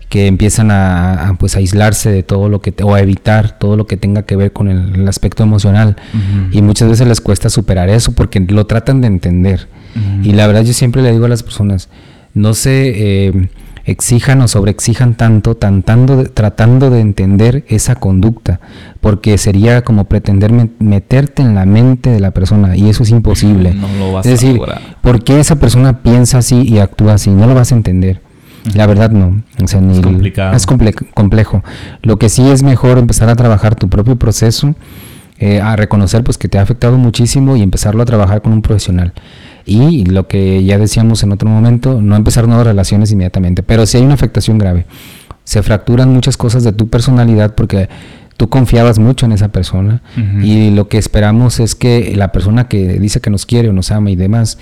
que 0.09 0.27
empiezan 0.27 0.69
a, 0.71 1.27
a, 1.29 1.33
pues, 1.33 1.55
aislarse 1.55 2.11
de 2.11 2.23
todo 2.23 2.47
lo 2.47 2.61
que, 2.61 2.71
te- 2.71 2.83
o 2.83 2.93
a 2.93 3.01
evitar 3.01 3.57
todo 3.57 3.75
lo 3.75 3.85
que 3.87 3.97
tenga 3.97 4.21
que 4.23 4.35
ver 4.35 4.53
con 4.53 4.67
el, 4.69 4.95
el 4.95 5.07
aspecto 5.09 5.43
emocional. 5.43 5.95
Y 6.51 6.61
muchas 6.61 6.87
veces 6.89 7.07
les 7.07 7.19
cuesta 7.21 7.49
superar 7.49 7.89
eso 7.89 8.13
porque 8.13 8.39
lo 8.39 8.65
tratan 8.65 9.01
de 9.01 9.07
entender. 9.07 9.67
Y 10.23 10.33
la 10.33 10.45
verdad 10.47 10.63
yo 10.63 10.73
siempre 10.73 11.01
le 11.01 11.11
digo 11.11 11.25
a 11.25 11.29
las 11.29 11.43
personas, 11.43 11.89
no 12.33 12.53
se 12.53 13.27
eh, 13.27 13.49
exijan 13.85 14.41
o 14.41 14.47
sobreexijan 14.47 15.13
tanto, 15.15 15.55
tratando 15.55 16.17
de, 16.17 16.25
tratando 16.25 16.89
de 16.89 16.99
entender 16.99 17.63
esa 17.69 17.95
conducta, 17.95 18.59
porque 18.99 19.37
sería 19.37 19.83
como 19.83 20.05
pretender 20.05 20.51
me- 20.51 20.69
meterte 20.79 21.41
en 21.43 21.55
la 21.55 21.65
mente 21.65 22.09
de 22.09 22.19
la 22.19 22.31
persona 22.31 22.75
y 22.75 22.89
eso 22.89 23.03
es 23.03 23.09
imposible. 23.11 23.73
No 23.73 23.87
lo 23.99 24.11
vas 24.13 24.25
es 24.25 24.29
a 24.29 24.33
decir, 24.33 24.55
lograr. 24.57 24.81
¿por 25.01 25.23
qué 25.23 25.39
esa 25.39 25.57
persona 25.57 26.01
piensa 26.01 26.39
así 26.39 26.61
y 26.63 26.79
actúa 26.79 27.13
así? 27.13 27.29
No 27.29 27.47
lo 27.47 27.53
vas 27.55 27.71
a 27.71 27.75
entender. 27.75 28.21
La 28.73 28.87
verdad 28.87 29.11
no. 29.11 29.43
O 29.63 29.67
sea, 29.67 29.79
ni 29.79 29.93
Es 29.97 30.01
complicado. 30.03 30.55
es 30.57 30.67
comple- 30.67 30.95
complejo. 31.13 31.63
Lo 32.01 32.17
que 32.17 32.29
sí 32.29 32.49
es 32.49 32.63
mejor 32.63 32.97
empezar 32.97 33.29
a 33.29 33.35
trabajar 33.35 33.75
tu 33.75 33.87
propio 33.89 34.15
proceso, 34.17 34.73
eh, 35.37 35.61
a 35.61 35.75
reconocer 35.75 36.23
pues 36.23 36.37
que 36.39 36.47
te 36.47 36.57
ha 36.57 36.61
afectado 36.63 36.97
muchísimo 36.97 37.55
y 37.55 37.61
empezarlo 37.61 38.01
a 38.01 38.05
trabajar 38.05 38.41
con 38.41 38.53
un 38.53 38.61
profesional. 38.63 39.13
Y 39.65 40.05
lo 40.05 40.27
que 40.27 40.63
ya 40.63 40.77
decíamos 40.77 41.23
en 41.23 41.31
otro 41.31 41.49
momento, 41.49 42.01
no 42.01 42.15
empezar 42.15 42.47
nuevas 42.47 42.67
relaciones 42.67 43.11
inmediatamente. 43.11 43.63
Pero 43.63 43.85
si 43.85 43.97
hay 43.97 44.03
una 44.03 44.13
afectación 44.13 44.57
grave, 44.57 44.85
se 45.43 45.63
fracturan 45.63 46.13
muchas 46.13 46.37
cosas 46.37 46.63
de 46.63 46.71
tu 46.71 46.87
personalidad 46.89 47.55
porque 47.55 47.89
tú 48.37 48.49
confiabas 48.49 48.99
mucho 48.99 49.25
en 49.25 49.31
esa 49.31 49.47
persona 49.47 50.01
y 50.41 50.71
lo 50.71 50.89
que 50.89 50.97
esperamos 50.97 51.59
es 51.59 51.73
que 51.73 52.15
la 52.15 52.31
persona 52.31 52.67
que 52.67 52.99
dice 52.99 53.21
que 53.21 53.29
nos 53.29 53.45
quiere 53.45 53.69
o 53.69 53.73
nos 53.73 53.91
ama 53.91 54.11
y 54.11 54.15
demás, 54.15 54.57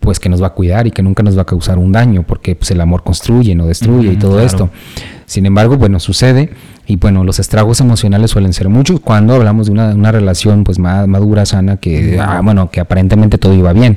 pues 0.00 0.18
que 0.18 0.28
nos 0.28 0.42
va 0.42 0.48
a 0.48 0.54
cuidar 0.54 0.86
y 0.86 0.90
que 0.90 1.02
nunca 1.02 1.22
nos 1.22 1.36
va 1.36 1.42
a 1.42 1.46
causar 1.46 1.78
un 1.78 1.92
daño, 1.92 2.22
porque 2.22 2.54
pues, 2.54 2.70
el 2.70 2.80
amor 2.80 3.02
construye, 3.02 3.54
no 3.54 3.66
destruye 3.66 4.12
y 4.12 4.16
todo 4.16 4.32
claro. 4.32 4.46
esto. 4.46 4.70
Sin 5.32 5.46
embargo, 5.46 5.78
bueno, 5.78 5.98
sucede 5.98 6.50
y 6.86 6.96
bueno, 6.96 7.24
los 7.24 7.38
estragos 7.38 7.80
emocionales 7.80 8.30
suelen 8.30 8.52
ser 8.52 8.68
muchos 8.68 9.00
cuando 9.00 9.32
hablamos 9.32 9.64
de 9.64 9.72
una, 9.72 9.94
una 9.94 10.12
relación 10.12 10.62
pues 10.62 10.78
más 10.78 11.08
madura, 11.08 11.46
sana, 11.46 11.78
que, 11.78 12.20
ah, 12.20 12.42
bueno, 12.44 12.70
que 12.70 12.80
aparentemente 12.80 13.38
todo 13.38 13.54
iba 13.54 13.72
bien. 13.72 13.96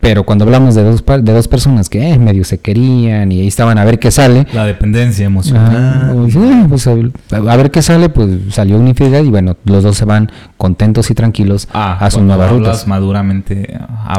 Pero 0.00 0.24
cuando 0.24 0.44
hablamos 0.44 0.74
de 0.74 0.84
dos, 0.84 1.02
de 1.02 1.32
dos 1.32 1.48
personas 1.48 1.88
que 1.88 2.10
eh, 2.10 2.18
medio 2.18 2.44
se 2.44 2.58
querían 2.58 3.32
y 3.32 3.40
ahí 3.40 3.46
estaban 3.46 3.78
a 3.78 3.86
ver 3.86 3.98
qué 3.98 4.10
sale. 4.10 4.46
La 4.52 4.66
dependencia 4.66 5.24
emocional. 5.24 6.12
Pues, 6.14 6.36
eh, 6.36 6.66
pues, 6.68 6.86
a, 7.32 7.56
ver 7.56 7.70
qué 7.70 7.80
sale, 7.80 8.10
pues 8.10 8.28
salió 8.50 8.76
una 8.76 8.90
infidelidad 8.90 9.24
y 9.24 9.30
bueno, 9.30 9.56
los 9.64 9.82
dos 9.82 9.96
se 9.96 10.04
van 10.04 10.30
contentos 10.58 11.10
y 11.10 11.14
tranquilos 11.14 11.68
ah, 11.72 11.96
a 11.98 12.10
sus 12.10 12.20
nuevas 12.20 12.50
rutas. 12.50 12.86
maduramente 12.86 13.78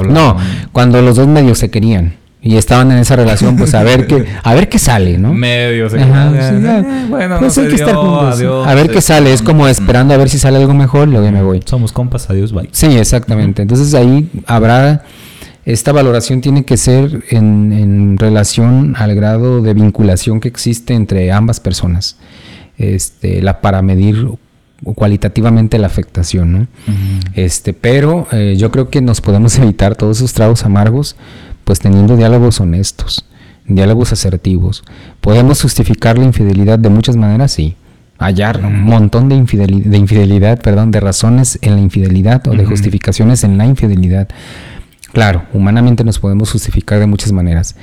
No, 0.10 0.38
cuando 0.72 1.00
los 1.04 1.18
dos 1.18 1.28
medio 1.28 1.54
se 1.54 1.70
querían 1.70 2.25
y 2.46 2.58
estaban 2.58 2.92
en 2.92 3.00
esa 3.00 3.16
relación, 3.16 3.58
pues 3.58 3.74
a 3.74 3.82
ver 3.82 4.06
qué, 4.06 4.24
a 4.44 4.54
ver 4.54 4.70
qué 4.70 4.78
sale, 4.78 5.18
¿no? 5.18 5.34
Medio, 5.34 5.90
se 5.90 5.98
bueno, 5.98 7.40
pues 7.40 7.58
hay 7.58 7.70
que 7.70 7.74
estar 7.74 7.96
juntos. 7.96 8.68
a 8.68 8.76
ver 8.76 8.92
qué 8.92 9.02
sale, 9.02 9.34
es 9.34 9.42
como 9.42 9.68
esperando 9.68 10.14
a 10.14 10.18
ver 10.18 10.30
si 10.30 10.38
sale 10.38 10.58
algo 10.58 10.76
mejor, 10.76 11.08
luego 11.08 11.32
me 11.32 11.42
voy. 11.42 11.64
Somos 11.66 11.92
compas, 11.92 12.30
adiós, 12.30 12.54
bye. 12.54 12.70
Sí, 12.72 12.98
exactamente. 12.98 13.64
Entonces 13.64 13.96
ahí 13.96 14.30
habrá 14.46 15.04
esta 15.66 15.92
valoración 15.92 16.42
tiene 16.42 16.66
que 16.66 16.78
ser 16.78 17.24
en, 17.32 18.16
relación 18.20 18.94
al 18.96 19.16
grado 19.16 19.64
de 19.64 19.74
vinculación 19.74 20.40
que 20.40 20.48
existe 20.48 20.94
entre 20.94 21.32
ambas 21.32 21.60
personas, 21.60 22.18
este, 22.78 23.42
la, 23.42 23.60
para 23.60 23.82
medir 23.82 24.28
cualitativamente 24.94 25.80
la 25.80 25.88
afectación, 25.88 26.52
¿no? 26.52 26.68
este, 27.34 27.74
pero 27.74 28.28
eh, 28.32 28.54
yo 28.56 28.70
creo 28.70 28.90
que 28.92 29.02
nos 29.02 29.22
podemos 29.22 29.58
evitar 29.58 29.96
todos 29.96 30.18
esos 30.18 30.34
tragos 30.34 30.64
amargos, 30.64 31.16
pues 31.66 31.80
teniendo 31.80 32.16
diálogos 32.16 32.62
honestos, 32.62 33.26
diálogos 33.68 34.14
asertivos. 34.14 34.86
Podemos 35.20 35.62
justificar 35.62 36.18
la 36.18 36.24
infidelidad 36.24 36.80
de 36.80 36.90
muchas 36.90 37.18
maneras, 37.18 37.52
sí. 37.52 37.76
Hallar 38.18 38.64
un 38.64 38.84
montón 38.84 39.28
de 39.28 39.36
infidelidad, 39.36 39.92
de 39.92 39.98
infidelidad, 39.98 40.62
perdón, 40.62 40.92
de 40.92 41.02
razones 41.02 41.60
en 41.62 41.76
la 41.76 41.82
infidelidad 41.82 42.48
o 42.48 42.52
de 42.52 42.64
justificaciones 42.64 43.44
en 43.44 43.58
la 43.58 43.66
infidelidad. 43.66 44.30
Claro, 45.12 45.44
humanamente 45.54 46.04
nos 46.04 46.20
podemos 46.20 46.52
justificar 46.52 47.00
de 47.00 47.08
muchas 47.08 47.32
maneras, 47.32 47.78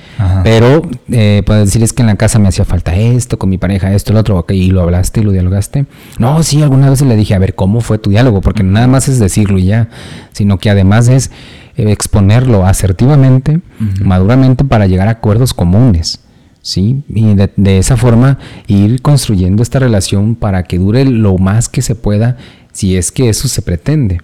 pero 0.45 0.83
eh, 1.11 1.43
puedes 1.47 1.65
decir 1.65 1.83
es 1.83 1.95
que 1.95 2.03
en 2.03 2.09
la 2.09 2.17
casa 2.17 2.39
me 2.39 2.49
hacía 2.49 2.67
falta 2.67 2.95
esto, 2.95 3.39
con 3.39 3.49
mi 3.49 3.57
pareja 3.57 3.93
esto, 3.95 4.13
el 4.13 4.19
otro, 4.19 4.39
ok, 4.39 4.53
y 4.53 4.71
lo 4.71 4.83
hablaste 4.83 5.21
y 5.21 5.23
lo 5.23 5.33
dialogaste. 5.33 5.87
No, 6.19 6.43
sí, 6.43 6.63
alguna 6.63 6.91
vez 6.91 7.01
le 7.01 7.17
dije, 7.17 7.35
a 7.35 7.39
ver, 7.39 7.55
¿cómo 7.55 7.81
fue 7.81 7.97
tu 7.97 8.11
diálogo? 8.11 8.43
Porque 8.43 8.63
nada 8.63 8.87
más 8.87 9.09
es 9.09 9.19
decirlo 9.19 9.59
y 9.59 9.65
ya, 9.65 9.89
sino 10.33 10.59
que 10.59 10.69
además 10.69 11.09
es 11.09 11.31
exponerlo 11.77 12.67
asertivamente, 12.67 13.61
maduramente, 14.03 14.65
para 14.65 14.87
llegar 14.87 15.09
a 15.09 15.13
acuerdos 15.13 15.55
comunes. 15.55 16.21
¿sí? 16.61 17.03
Y 17.09 17.35
de, 17.35 17.51
de, 17.57 17.79
esa 17.79 17.97
forma 17.97 18.39
ir 18.67 19.03
construyendo 19.03 19.63
esta 19.63 19.79
relación 19.79 20.35
para 20.35 20.63
que 20.63 20.79
dure 20.79 21.05
lo 21.05 21.37
más 21.39 21.69
que 21.69 21.83
se 21.83 21.95
pueda, 21.95 22.37
si 22.73 22.97
es 22.97 23.13
que 23.13 23.29
eso 23.29 23.49
se 23.49 23.63
pretende. 23.63 24.21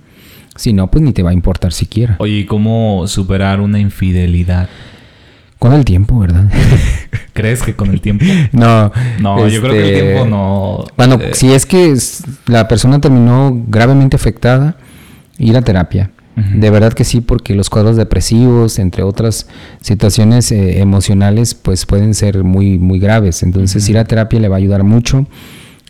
Si 0.59 0.73
no, 0.73 0.91
pues 0.91 1.03
ni 1.05 1.13
te 1.13 1.23
va 1.23 1.31
a 1.31 1.35
importar 1.35 1.73
siquiera. 1.73 2.17
Oye, 2.19 2.39
¿y 2.39 2.45
cómo 2.45 3.07
superar 3.07 3.61
una 3.61 3.79
infidelidad? 3.79 4.69
Con 5.61 5.73
el 5.73 5.85
tiempo, 5.85 6.19
¿verdad? 6.19 6.51
¿Crees 7.33 7.63
que 7.63 7.75
con 7.75 7.91
el 7.91 8.01
tiempo? 8.01 8.25
No. 8.53 8.93
No, 9.21 9.47
yo 9.49 9.61
creo 9.61 9.73
que 9.73 9.89
el 9.89 9.95
tiempo 9.95 10.19
este, 10.19 10.31
no. 10.31 10.85
Bueno, 10.97 11.19
eh, 11.21 11.31
si 11.35 11.53
es 11.53 11.65
que 11.65 11.95
la 12.47 12.67
persona 12.67 13.01
terminó 13.01 13.53
gravemente 13.69 14.17
afectada, 14.17 14.77
ir 15.39 15.57
a 15.57 15.63
terapia. 15.63 16.11
De 16.55 16.71
verdad 16.71 16.93
que 16.93 17.05
sí, 17.05 17.21
porque 17.21 17.55
los 17.55 17.69
cuadros 17.71 17.97
depresivos, 17.97 18.79
entre 18.79 19.03
otras 19.03 19.49
situaciones 19.81 20.53
eh, 20.53 20.81
emocionales, 20.81 21.55
pues 21.55 21.87
pueden 21.87 22.15
ser 22.15 22.45
muy, 22.45 22.79
muy 22.79 22.99
graves. 22.99 23.43
Entonces, 23.43 23.89
ir 23.89 23.99
a 23.99 24.05
terapia 24.05 24.39
le 24.39 24.49
va 24.49 24.57
a 24.57 24.59
ayudar 24.59 24.85
mucho. 24.85 25.27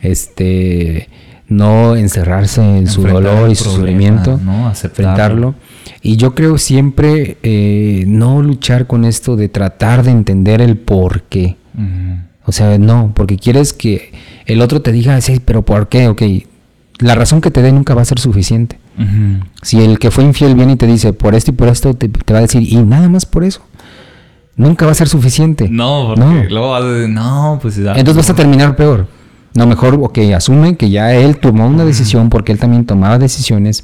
Este 0.01 1.09
no 1.49 1.95
encerrarse 1.95 2.61
en 2.61 2.87
su 2.87 3.01
dolor 3.01 3.49
y 3.49 3.55
su 3.55 3.65
sufrimiento, 3.65 4.39
¿no? 4.43 4.67
aceptarlo. 4.67 5.55
Y 6.01 6.15
yo 6.15 6.35
creo 6.35 6.57
siempre 6.57 7.37
eh, 7.41 8.05
no 8.07 8.41
luchar 8.41 8.85
con 8.87 9.03
esto 9.03 9.35
de 9.35 9.49
tratar 9.49 10.03
de 10.03 10.11
entender 10.11 10.61
el 10.61 10.77
por 10.77 11.23
qué. 11.23 11.57
O 12.45 12.51
sea, 12.51 12.77
no, 12.77 13.11
porque 13.15 13.37
quieres 13.37 13.73
que 13.73 14.11
el 14.45 14.61
otro 14.61 14.81
te 14.81 14.91
diga, 14.91 15.19
sí, 15.21 15.39
pero 15.43 15.63
¿por 15.63 15.87
qué? 15.87 16.07
Ok, 16.07 16.23
la 16.99 17.15
razón 17.15 17.41
que 17.41 17.51
te 17.51 17.61
dé 17.61 17.71
nunca 17.71 17.93
va 17.93 18.01
a 18.01 18.05
ser 18.05 18.19
suficiente. 18.19 18.77
Si 19.61 19.81
el 19.81 19.97
que 19.97 20.11
fue 20.11 20.23
infiel 20.23 20.55
viene 20.55 20.73
y 20.73 20.75
te 20.75 20.87
dice, 20.87 21.13
por 21.13 21.35
esto 21.35 21.51
y 21.51 21.53
por 21.53 21.67
esto, 21.67 21.93
te, 21.93 22.09
va 22.33 22.39
a 22.39 22.41
decir, 22.41 22.61
y 22.61 22.75
nada 22.77 23.07
más 23.09 23.25
por 23.25 23.43
eso. 23.43 23.61
Nunca 24.55 24.85
va 24.85 24.91
a 24.91 24.95
ser 24.95 25.07
suficiente. 25.07 25.69
No, 25.69 26.05
porque 26.07 26.21
no. 26.21 26.43
luego 26.49 26.71
vas 26.71 26.83
a 26.83 26.87
decir, 26.87 27.09
no, 27.09 27.59
pues... 27.61 27.77
Entonces 27.77 28.15
vas 28.15 28.29
a 28.29 28.35
terminar 28.35 28.75
peor. 28.75 29.07
No, 29.53 29.65
mejor, 29.65 29.97
ok, 30.01 30.19
asume 30.35 30.75
que 30.75 30.89
ya 30.89 31.13
él 31.13 31.37
tomó 31.37 31.67
una 31.67 31.85
decisión 31.85 32.29
porque 32.29 32.51
él 32.51 32.59
también 32.59 32.85
tomaba 32.85 33.17
decisiones 33.17 33.83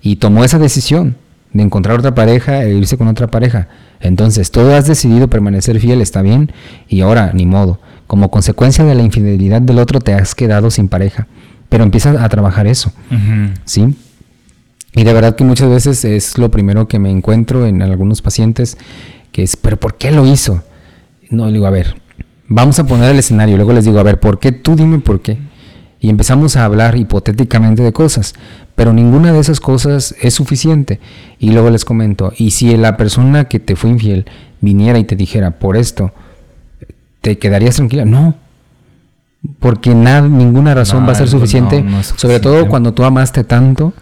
y 0.00 0.16
tomó 0.16 0.44
esa 0.44 0.58
decisión 0.58 1.16
de 1.52 1.62
encontrar 1.62 1.98
otra 1.98 2.14
pareja 2.14 2.62
e 2.64 2.74
irse 2.74 2.96
con 2.96 3.08
otra 3.08 3.26
pareja. 3.26 3.68
Entonces, 4.00 4.50
todo 4.50 4.74
has 4.74 4.86
decidido 4.86 5.28
permanecer 5.28 5.80
fiel, 5.80 6.00
está 6.00 6.22
bien, 6.22 6.52
y 6.88 7.00
ahora, 7.00 7.32
ni 7.34 7.46
modo. 7.46 7.80
Como 8.06 8.30
consecuencia 8.30 8.84
de 8.84 8.94
la 8.94 9.02
infidelidad 9.02 9.60
del 9.60 9.78
otro, 9.78 10.00
te 10.00 10.14
has 10.14 10.34
quedado 10.34 10.70
sin 10.70 10.88
pareja. 10.88 11.26
Pero 11.68 11.82
empiezas 11.82 12.16
a 12.20 12.28
trabajar 12.28 12.66
eso, 12.66 12.92
¿sí? 13.64 13.96
Y 14.96 15.04
de 15.04 15.12
verdad 15.12 15.36
que 15.36 15.44
muchas 15.44 15.70
veces 15.70 16.04
es 16.04 16.38
lo 16.38 16.50
primero 16.50 16.88
que 16.88 16.98
me 16.98 17.10
encuentro 17.10 17.66
en 17.66 17.82
algunos 17.82 18.20
pacientes, 18.20 18.76
que 19.30 19.44
es, 19.44 19.54
¿pero 19.54 19.76
por 19.76 19.96
qué 19.96 20.10
lo 20.10 20.26
hizo? 20.26 20.64
No, 21.30 21.46
le 21.46 21.52
digo, 21.52 21.66
a 21.66 21.70
ver, 21.70 21.94
Vamos 22.48 22.78
a 22.78 22.86
poner 22.86 23.10
el 23.10 23.18
escenario, 23.18 23.56
luego 23.56 23.72
les 23.72 23.84
digo, 23.84 23.98
a 23.98 24.04
ver, 24.04 24.20
¿por 24.20 24.38
qué? 24.38 24.52
Tú 24.52 24.76
dime 24.76 25.00
por 25.00 25.20
qué. 25.20 25.38
Y 25.98 26.10
empezamos 26.10 26.56
a 26.56 26.64
hablar 26.64 26.96
hipotéticamente 26.96 27.82
de 27.82 27.92
cosas, 27.92 28.34
pero 28.76 28.92
ninguna 28.92 29.32
de 29.32 29.40
esas 29.40 29.58
cosas 29.58 30.14
es 30.20 30.34
suficiente. 30.34 31.00
Y 31.40 31.50
luego 31.50 31.70
les 31.70 31.84
comento, 31.84 32.32
y 32.36 32.52
si 32.52 32.76
la 32.76 32.96
persona 32.96 33.46
que 33.46 33.58
te 33.58 33.74
fue 33.74 33.90
infiel 33.90 34.26
viniera 34.60 34.98
y 34.98 35.04
te 35.04 35.16
dijera, 35.16 35.52
por 35.52 35.76
esto, 35.76 36.12
¿te 37.20 37.38
quedarías 37.38 37.76
tranquila? 37.76 38.04
No, 38.04 38.36
porque 39.58 39.94
nada, 39.94 40.28
ninguna 40.28 40.74
razón 40.74 41.06
va 41.06 41.12
a 41.12 41.16
ser 41.16 41.28
suficiente, 41.28 41.84
sobre 42.16 42.38
todo 42.38 42.68
cuando 42.68 42.94
tú 42.94 43.02
amaste 43.02 43.42
tanto 43.42 43.92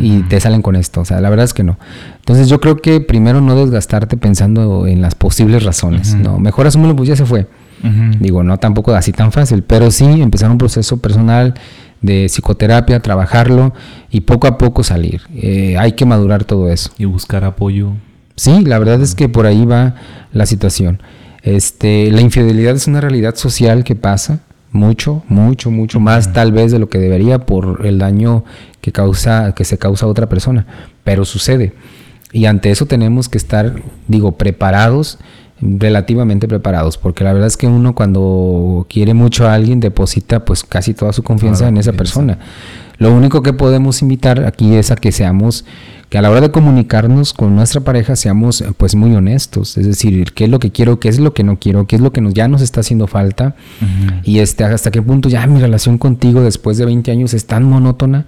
y 0.00 0.22
te 0.22 0.40
salen 0.40 0.62
con 0.62 0.76
esto. 0.76 1.00
O 1.00 1.04
sea, 1.04 1.20
la 1.20 1.30
verdad 1.30 1.44
es 1.44 1.54
que 1.54 1.62
no. 1.62 1.78
Entonces 2.16 2.48
yo 2.48 2.60
creo 2.60 2.76
que 2.76 3.00
primero 3.00 3.40
no 3.40 3.54
desgastarte 3.54 4.16
pensando 4.16 4.86
en 4.86 5.00
las 5.00 5.14
posibles 5.14 5.62
razones. 5.64 6.14
No, 6.14 6.38
mejor 6.38 6.66
asúmelo, 6.66 6.96
pues 6.96 7.08
ya 7.08 7.16
se 7.16 7.24
fue. 7.24 7.46
Digo, 8.20 8.42
no 8.42 8.58
tampoco 8.58 8.94
así 8.94 9.12
tan 9.12 9.30
fácil, 9.30 9.62
pero 9.62 9.90
sí 9.90 10.04
empezar 10.04 10.50
un 10.50 10.58
proceso 10.58 10.96
personal 10.96 11.54
de 12.02 12.26
psicoterapia, 12.28 13.00
trabajarlo 13.00 13.74
y 14.10 14.22
poco 14.22 14.46
a 14.46 14.58
poco 14.58 14.82
salir. 14.82 15.22
Eh, 15.34 15.76
hay 15.78 15.92
que 15.92 16.04
madurar 16.04 16.44
todo 16.44 16.70
eso. 16.70 16.90
Y 16.98 17.04
buscar 17.04 17.44
apoyo. 17.44 17.92
Sí, 18.34 18.64
la 18.64 18.78
verdad 18.78 19.00
es 19.00 19.14
que 19.14 19.28
por 19.28 19.46
ahí 19.46 19.64
va 19.64 19.94
la 20.32 20.46
situación. 20.46 21.00
Este, 21.42 22.10
la 22.10 22.22
infidelidad 22.22 22.74
es 22.74 22.86
una 22.88 23.00
realidad 23.00 23.36
social 23.36 23.84
que 23.84 23.94
pasa 23.94 24.40
mucho, 24.76 25.24
mucho, 25.28 25.70
mucho 25.70 25.98
más 25.98 26.32
tal 26.32 26.52
vez 26.52 26.70
de 26.70 26.78
lo 26.78 26.88
que 26.88 26.98
debería 26.98 27.40
por 27.40 27.84
el 27.84 27.98
daño 27.98 28.44
que 28.80 28.92
causa, 28.92 29.52
que 29.54 29.64
se 29.64 29.78
causa 29.78 30.06
a 30.06 30.08
otra 30.08 30.28
persona, 30.28 30.66
pero 31.02 31.24
sucede. 31.24 31.72
Y 32.32 32.46
ante 32.46 32.70
eso 32.70 32.86
tenemos 32.86 33.28
que 33.28 33.38
estar, 33.38 33.82
digo, 34.06 34.32
preparados 34.32 35.18
relativamente 35.60 36.48
preparados, 36.48 36.98
porque 36.98 37.24
la 37.24 37.32
verdad 37.32 37.46
es 37.46 37.56
que 37.56 37.66
uno 37.66 37.94
cuando 37.94 38.86
quiere 38.90 39.14
mucho 39.14 39.48
a 39.48 39.54
alguien 39.54 39.80
deposita 39.80 40.44
pues 40.44 40.62
casi 40.62 40.92
toda 40.92 41.12
su 41.12 41.22
confianza 41.22 41.68
en 41.68 41.78
esa 41.78 41.92
persona. 41.92 42.38
Lo 42.98 43.14
único 43.14 43.42
que 43.42 43.52
podemos 43.52 44.02
invitar 44.02 44.44
aquí 44.44 44.74
es 44.74 44.90
a 44.90 44.96
que 44.96 45.12
seamos, 45.12 45.64
que 46.08 46.18
a 46.18 46.22
la 46.22 46.30
hora 46.30 46.40
de 46.40 46.50
comunicarnos 46.50 47.32
con 47.32 47.54
nuestra 47.56 47.80
pareja 47.82 48.16
seamos 48.16 48.64
pues 48.76 48.94
muy 48.94 49.14
honestos, 49.14 49.76
es 49.76 49.86
decir, 49.86 50.32
qué 50.32 50.44
es 50.44 50.50
lo 50.50 50.58
que 50.58 50.70
quiero, 50.70 51.00
qué 51.00 51.08
es 51.08 51.18
lo 51.18 51.34
que 51.34 51.42
no 51.42 51.58
quiero, 51.58 51.86
qué 51.86 51.96
es 51.96 52.02
lo 52.02 52.12
que 52.12 52.20
nos, 52.20 52.32
ya 52.32 52.48
nos 52.48 52.62
está 52.62 52.80
haciendo 52.80 53.06
falta 53.06 53.56
y 54.22 54.38
este, 54.38 54.64
hasta 54.64 54.90
qué 54.90 55.02
punto 55.02 55.28
ya 55.28 55.46
mi 55.46 55.60
relación 55.60 55.98
contigo 55.98 56.42
después 56.42 56.78
de 56.78 56.86
20 56.86 57.10
años 57.10 57.34
es 57.34 57.46
tan 57.46 57.64
monótona 57.64 58.26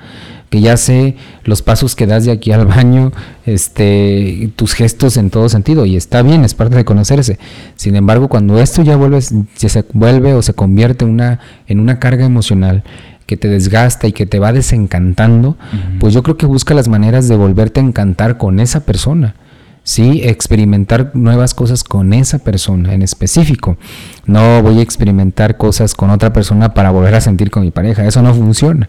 que 0.51 0.61
ya 0.61 0.77
sé 0.77 1.17
los 1.45 1.63
pasos 1.63 1.95
que 1.95 2.07
das 2.07 2.25
de 2.25 2.33
aquí 2.33 2.53
al 2.53 2.67
baño, 2.67 3.13
este, 3.45 4.51
tus 4.57 4.73
gestos 4.73 5.17
en 5.17 5.31
todo 5.31 5.49
sentido, 5.49 5.85
y 5.85 5.97
está 5.97 6.23
bien, 6.23 6.45
es 6.45 6.55
parte 6.55 6.77
de 6.77 6.85
conocerse. 6.85 7.39
Sin 7.77 7.97
embargo, 7.97 8.29
cuando 8.29 8.59
esto 8.59 8.83
ya 8.83 8.97
vuelve, 8.97 9.21
se 9.21 9.85
vuelve 9.93 10.33
o 10.35 10.43
se 10.43 10.55
convierte 10.55 11.05
una, 11.05 11.41
en 11.67 11.81
una 11.81 11.99
carga 11.99 12.25
emocional 12.25 12.83
que 13.29 13.37
te 13.37 13.49
desgasta 13.49 14.07
y 14.07 14.12
que 14.12 14.25
te 14.25 14.38
va 14.38 14.55
desencantando, 14.55 15.59
pues 16.01 16.14
yo 16.14 16.23
creo 16.23 16.38
que 16.38 16.47
busca 16.47 16.73
las 16.73 16.88
maneras 16.88 17.29
de 17.29 17.37
volverte 17.37 17.79
a 17.79 17.83
encantar 17.83 18.38
con 18.38 18.59
esa 18.59 18.87
persona. 18.87 19.35
Sí, 19.83 20.23
experimentar 20.25 21.11
nuevas 21.12 21.53
cosas 21.53 21.85
con 21.85 22.14
esa 22.14 22.38
persona 22.38 22.95
en 22.95 23.03
específico. 23.03 23.77
No 24.25 24.62
voy 24.62 24.79
a 24.79 24.83
experimentar 24.83 25.59
cosas 25.59 25.95
con 25.95 26.09
otra 26.09 26.33
persona 26.33 26.73
para 26.73 26.91
volver 26.91 27.14
a 27.17 27.21
sentir 27.21 27.51
con 27.51 27.64
mi 27.64 27.71
pareja. 27.71 28.07
Eso 28.07 28.23
no 28.23 28.33
funciona. 28.33 28.88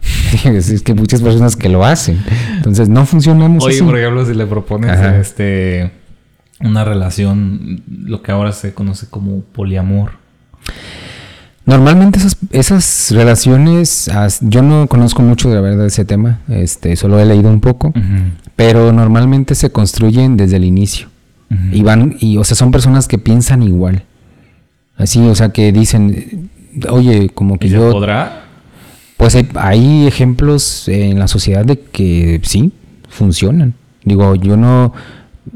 es 0.44 0.82
que 0.82 0.92
muchas 0.92 1.22
personas 1.22 1.56
que 1.56 1.70
lo 1.70 1.82
hacen. 1.82 2.22
Entonces 2.56 2.90
no 2.90 3.06
funcionamos 3.06 3.64
Oye, 3.64 3.82
por 3.82 3.98
ejemplo, 3.98 4.26
si 4.26 4.34
le 4.34 4.44
propones 4.44 5.00
este 5.00 5.92
una 6.60 6.84
relación, 6.84 7.82
lo 7.86 8.20
que 8.20 8.32
ahora 8.32 8.52
se 8.52 8.74
conoce 8.74 9.06
como 9.08 9.40
poliamor. 9.40 10.12
Normalmente 11.68 12.18
esas, 12.18 12.38
esas 12.50 13.10
relaciones, 13.10 14.10
yo 14.40 14.62
no 14.62 14.86
conozco 14.86 15.20
mucho 15.20 15.50
de 15.50 15.56
la 15.56 15.60
verdad 15.60 15.84
ese 15.84 16.06
tema, 16.06 16.40
este, 16.48 16.96
solo 16.96 17.20
he 17.20 17.26
leído 17.26 17.50
un 17.50 17.60
poco, 17.60 17.92
pero 18.56 18.90
normalmente 18.90 19.54
se 19.54 19.70
construyen 19.70 20.38
desde 20.38 20.56
el 20.56 20.64
inicio. 20.64 21.08
Y 21.70 21.82
van, 21.82 22.16
y, 22.20 22.38
o 22.38 22.44
sea, 22.44 22.56
son 22.56 22.70
personas 22.70 23.06
que 23.06 23.18
piensan 23.18 23.62
igual. 23.62 24.04
Así, 24.96 25.20
o 25.20 25.34
sea, 25.34 25.50
que 25.50 25.70
dicen, 25.70 26.48
oye, 26.88 27.28
como 27.28 27.58
que 27.58 27.66
¿Y 27.66 27.70
yo... 27.70 27.90
podrá? 27.90 28.44
Pues 29.18 29.34
hay, 29.34 29.46
hay 29.56 30.06
ejemplos 30.06 30.88
en 30.88 31.18
la 31.18 31.28
sociedad 31.28 31.66
de 31.66 31.78
que 31.78 32.40
sí, 32.44 32.72
funcionan. 33.10 33.74
Digo, 34.04 34.36
yo 34.36 34.56
no, 34.56 34.94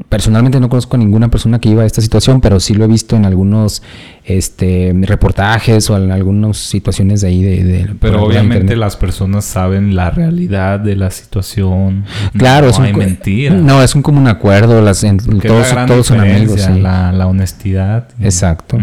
personalmente 0.09 0.59
no 0.59 0.69
conozco 0.69 0.95
a 0.95 0.99
ninguna 0.99 1.29
persona 1.29 1.59
que 1.59 1.69
iba 1.69 1.83
a 1.83 1.85
esta 1.85 2.01
situación, 2.01 2.41
pero 2.41 2.59
sí 2.59 2.73
lo 2.73 2.85
he 2.85 2.87
visto 2.87 3.15
en 3.15 3.25
algunos 3.25 3.81
este, 4.25 4.93
reportajes 5.01 5.89
o 5.89 5.97
en 5.97 6.11
algunas 6.11 6.57
situaciones 6.57 7.21
de 7.21 7.27
ahí 7.27 7.43
de... 7.43 7.63
de- 7.63 7.95
Pero 7.99 8.23
obviamente 8.23 8.75
las 8.75 8.95
personas 8.95 9.43
saben 9.45 9.95
la 9.95 10.11
realidad 10.11 10.79
de 10.79 10.95
la 10.95 11.11
situación. 11.11 12.05
Claro, 12.37 12.67
no 12.67 12.71
es 12.71 12.79
un, 12.79 12.85
hay 12.85 12.93
mentira. 12.93 13.53
No, 13.55 13.83
es 13.83 13.95
un 13.95 14.01
común 14.01 14.27
acuerdo, 14.27 14.81
las, 14.81 15.03
en- 15.03 15.17
todos, 15.17 15.67
todos 15.87 16.07
son 16.07 16.21
amigos. 16.21 16.61
sí. 16.61 16.79
la, 16.79 17.11
la 17.11 17.27
honestidad. 17.27 18.07
Exacto. 18.21 18.77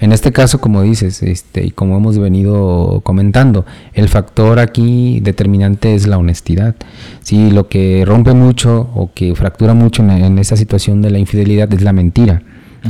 En 0.00 0.12
este 0.12 0.32
caso, 0.32 0.60
como 0.60 0.82
dices, 0.82 1.22
este, 1.22 1.64
y 1.64 1.70
como 1.70 1.96
hemos 1.96 2.18
venido 2.18 3.00
comentando, 3.04 3.64
el 3.94 4.08
factor 4.08 4.58
aquí 4.58 5.20
determinante 5.20 5.94
es 5.94 6.06
la 6.06 6.18
honestidad. 6.18 6.74
Si 7.22 7.50
lo 7.50 7.68
que 7.68 8.02
rompe 8.04 8.32
mucho 8.34 8.90
o 8.94 9.12
que 9.14 9.34
fractura 9.36 9.74
mucho 9.74 10.02
en, 10.02 10.10
en 10.10 10.38
esta 10.38 10.56
situación 10.56 11.00
de 11.00 11.10
la 11.10 11.18
infidelidad 11.18 11.72
es 11.72 11.82
la 11.82 11.92
mentira, 11.92 12.42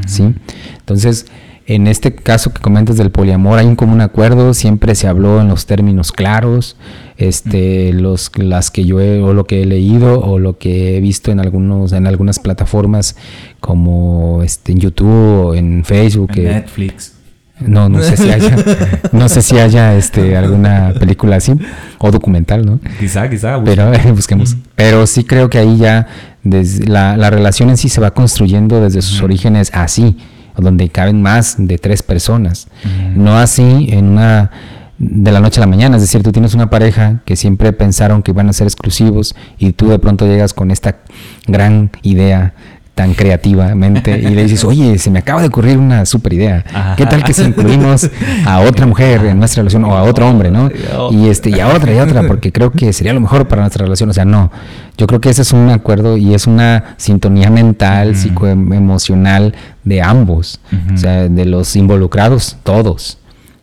¿sí? 0.06 0.32
Entonces, 0.78 1.26
en 1.74 1.86
este 1.86 2.14
caso 2.14 2.52
que 2.52 2.60
comentas 2.60 2.96
del 2.96 3.10
poliamor, 3.10 3.58
hay 3.58 3.66
un 3.66 3.76
común 3.76 4.00
acuerdo, 4.00 4.54
siempre 4.54 4.94
se 4.94 5.06
habló 5.08 5.40
en 5.40 5.48
los 5.48 5.66
términos 5.66 6.10
claros, 6.12 6.76
este, 7.16 7.92
los, 7.92 8.30
las 8.36 8.70
que 8.70 8.84
yo 8.84 9.00
he, 9.00 9.20
o 9.22 9.32
lo 9.34 9.44
que 9.46 9.62
he 9.62 9.66
leído 9.66 10.20
o 10.20 10.38
lo 10.38 10.58
que 10.58 10.96
he 10.96 11.00
visto 11.00 11.30
en 11.30 11.38
algunos, 11.40 11.92
en 11.92 12.06
algunas 12.06 12.38
plataformas 12.38 13.16
como 13.60 14.42
este, 14.42 14.72
en 14.72 14.78
YouTube 14.78 15.46
o 15.46 15.54
en 15.54 15.84
Facebook. 15.84 16.30
En 16.30 16.34
que- 16.34 16.42
Netflix. 16.54 17.12
no, 17.60 17.88
no 17.88 18.02
sé 18.02 18.16
si 18.16 18.30
haya, 18.30 18.56
no 19.12 19.28
sé 19.28 19.42
si 19.42 19.58
haya 19.58 19.94
este, 19.96 20.36
alguna 20.36 20.94
película 20.98 21.36
así 21.36 21.52
o 21.98 22.10
documental, 22.10 22.64
¿no? 22.64 22.80
Quizá, 22.98 23.28
quizá. 23.28 23.56
busca. 23.56 23.70
Pero 23.70 23.92
eh, 23.94 24.12
busquemos. 24.14 24.56
Pero 24.76 25.06
sí 25.06 25.24
creo 25.24 25.50
que 25.50 25.58
ahí 25.58 25.76
ya 25.76 26.06
desde 26.42 26.86
la, 26.86 27.16
la 27.18 27.28
relación 27.30 27.68
en 27.70 27.76
sí 27.76 27.88
se 27.90 28.00
va 28.00 28.12
construyendo 28.12 28.80
desde 28.80 29.02
sus 29.02 29.20
orígenes 29.22 29.70
así, 29.74 30.16
donde 30.60 30.88
caben 30.88 31.22
más 31.22 31.56
de 31.58 31.78
tres 31.78 32.02
personas. 32.02 32.68
Ujú. 32.84 33.20
No 33.20 33.38
así 33.38 33.88
en 33.90 34.06
una 34.06 34.50
de 34.98 35.32
la 35.32 35.40
noche 35.40 35.60
a 35.60 35.62
la 35.62 35.66
mañana, 35.66 35.96
es 35.96 36.02
decir, 36.02 36.22
tú 36.22 36.30
tienes 36.30 36.52
una 36.52 36.68
pareja 36.68 37.20
que 37.24 37.34
siempre 37.34 37.72
pensaron 37.72 38.22
que 38.22 38.32
iban 38.32 38.48
a 38.50 38.52
ser 38.52 38.66
exclusivos 38.66 39.34
y 39.58 39.72
tú 39.72 39.88
de 39.88 39.98
pronto 39.98 40.26
llegas 40.26 40.52
con 40.52 40.70
esta 40.70 40.98
gran 41.46 41.90
idea 42.02 42.52
tan 42.94 43.14
creativamente 43.14 44.18
y 44.18 44.28
le 44.34 44.42
dices, 44.42 44.62
oye, 44.64 44.98
se 44.98 45.10
me 45.10 45.20
acaba 45.20 45.40
de 45.40 45.48
ocurrir 45.48 45.78
una 45.78 46.04
super 46.04 46.32
idea. 46.34 46.64
¿Qué 46.96 47.06
tal 47.06 47.24
que 47.24 47.32
si 47.32 47.42
incluimos 47.42 48.10
a 48.44 48.60
otra 48.60 48.84
mujer 48.86 49.24
en 49.24 49.38
nuestra 49.38 49.62
relación 49.62 49.84
o 49.84 49.96
a 49.96 50.02
otro 50.02 50.28
hombre, 50.28 50.50
¿no? 50.50 50.70
Y 51.10 51.28
este 51.28 51.48
y 51.50 51.60
a 51.60 51.68
otra 51.68 51.92
y 51.94 51.98
a 51.98 52.04
otra 52.04 52.24
porque 52.26 52.52
creo 52.52 52.70
que 52.72 52.92
sería 52.92 53.12
lo 53.14 53.20
mejor 53.20 53.48
para 53.48 53.62
nuestra 53.62 53.84
relación. 53.84 54.10
O 54.10 54.12
sea, 54.12 54.24
no. 54.26 54.50
Yo 54.98 55.06
creo 55.06 55.20
que 55.20 55.30
ese 55.30 55.42
es 55.42 55.52
un 55.52 55.70
acuerdo 55.70 56.18
y 56.18 56.34
es 56.34 56.46
una 56.46 56.94
sintonía 56.98 57.48
mental, 57.48 58.10
Ujú. 58.10 58.18
psicoemocional 58.18 59.54
de 59.84 60.02
ambos, 60.02 60.60
o 60.94 60.98
sea, 60.98 61.28
de 61.28 61.44
los 61.46 61.74
involucrados, 61.76 62.58
todos. 62.64 63.16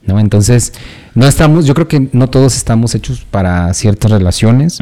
¿No? 0.07 0.19
Entonces, 0.19 0.73
no 1.15 1.25
estamos, 1.27 1.65
yo 1.65 1.73
creo 1.73 1.87
que 1.87 2.09
no 2.13 2.29
todos 2.29 2.55
estamos 2.55 2.95
hechos 2.95 3.25
para 3.29 3.73
ciertas 3.73 4.09
relaciones. 4.09 4.79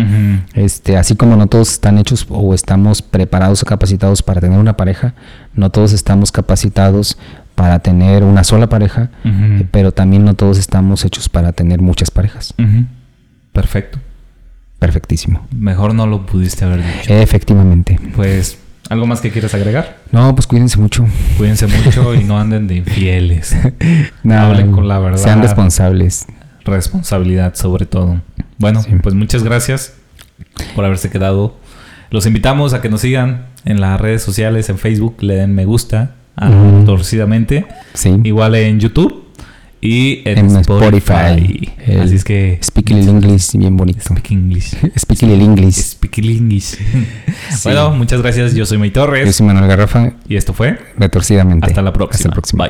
Este, 0.54 0.98
así 0.98 1.16
como 1.16 1.36
no 1.36 1.48
todos 1.48 1.72
están 1.72 1.98
hechos 1.98 2.26
o 2.30 2.54
estamos 2.54 3.02
preparados 3.02 3.64
o 3.64 3.66
capacitados 3.66 4.22
para 4.22 4.40
tener 4.40 4.60
una 4.60 4.78
pareja, 4.78 5.16
no 5.56 5.72
todos 5.72 5.94
estamos 5.94 6.32
capacitados 6.32 7.18
para 7.56 7.80
tener 7.80 8.24
una 8.24 8.44
sola 8.44 8.68
pareja, 8.70 9.10
eh, 9.24 9.66
pero 9.72 9.92
también 9.94 10.26
no 10.26 10.36
todos 10.36 10.60
estamos 10.60 11.06
hechos 11.06 11.30
para 11.30 11.54
tener 11.54 11.82
muchas 11.82 12.12
parejas. 12.12 12.54
Perfecto. 13.52 14.00
Perfectísimo. 14.78 15.48
Mejor 15.52 15.96
no 15.96 16.06
lo 16.06 16.26
pudiste 16.26 16.66
haber 16.66 16.84
dicho. 16.86 17.14
Efectivamente. 17.14 17.98
Pues, 18.16 18.60
¿algo 18.90 19.06
más 19.08 19.22
que 19.22 19.32
quieras 19.32 19.54
agregar? 19.54 19.98
No, 20.12 20.34
pues 20.36 20.48
cuídense 20.48 20.78
mucho. 20.78 21.06
Cuídense 21.38 21.68
mucho 21.68 22.14
y 22.16 22.24
no 22.24 22.40
anden 22.40 22.68
de 22.68 22.76
infieles. 22.76 23.56
No, 24.24 24.40
Hablen 24.40 24.72
con 24.72 24.88
la 24.88 25.00
verdad. 25.00 25.18
Sean 25.18 25.42
responsables. 25.42 26.26
Responsabilidad 26.64 27.54
sobre 27.56 27.86
todo. 27.86 28.22
Bueno, 28.58 28.82
Sí. 28.82 28.92
pues 29.02 29.14
muchas 29.16 29.44
gracias 29.44 29.94
por 30.76 30.86
haberse 30.86 31.10
quedado. 31.10 31.56
Los 32.10 32.26
invitamos 32.26 32.74
a 32.74 32.82
que 32.82 32.90
nos 32.90 33.02
sigan 33.02 33.48
en 33.66 33.82
las 33.82 34.00
redes 34.00 34.22
sociales, 34.24 34.70
en 34.70 34.78
Facebook, 34.78 35.18
le 35.22 35.36
den 35.36 35.54
me 35.54 35.66
gusta 35.66 36.16
a 36.36 36.50
Ujú. 36.50 36.86
Torcidamente. 36.86 37.66
Sí. 37.94 38.20
Igual 38.24 38.56
en 38.56 38.80
YouTube 38.80 39.25
y 39.86 40.22
en, 40.26 40.38
En 40.40 40.56
Spotify. 40.58 41.14
Spotify. 41.14 41.70
El 41.86 42.02
Así 42.02 42.16
es 42.16 42.24
que... 42.24 42.60
Speak 42.64 42.92
el 42.92 43.08
English 43.08 43.56
bien 43.58 43.78
bonito. 43.78 44.02
Speak 44.02 44.32
English. 44.32 44.76
Speak 44.98 45.24
el 45.24 45.42
English. 45.42 45.74
Speak 45.76 46.18
English. 46.20 46.78
Bueno, 47.64 47.92
muchas 47.92 48.22
gracias. 48.22 48.54
Yo 48.56 48.66
soy 48.66 48.78
May 48.78 48.90
Yo 48.90 48.94
Torres. 48.94 49.36
soy 49.36 49.46
Manuel 49.48 49.68
Garrafa, 49.68 50.14
Y 50.28 50.36
esto 50.36 50.54
fue... 50.54 50.78
retorcidamente. 50.98 51.66
Hasta 51.68 51.82
la 51.82 51.94
próxima. 51.94 52.16
Hasta 52.18 52.30
la 52.30 52.34
próxima. 52.34 52.58
Bye. 52.58 52.64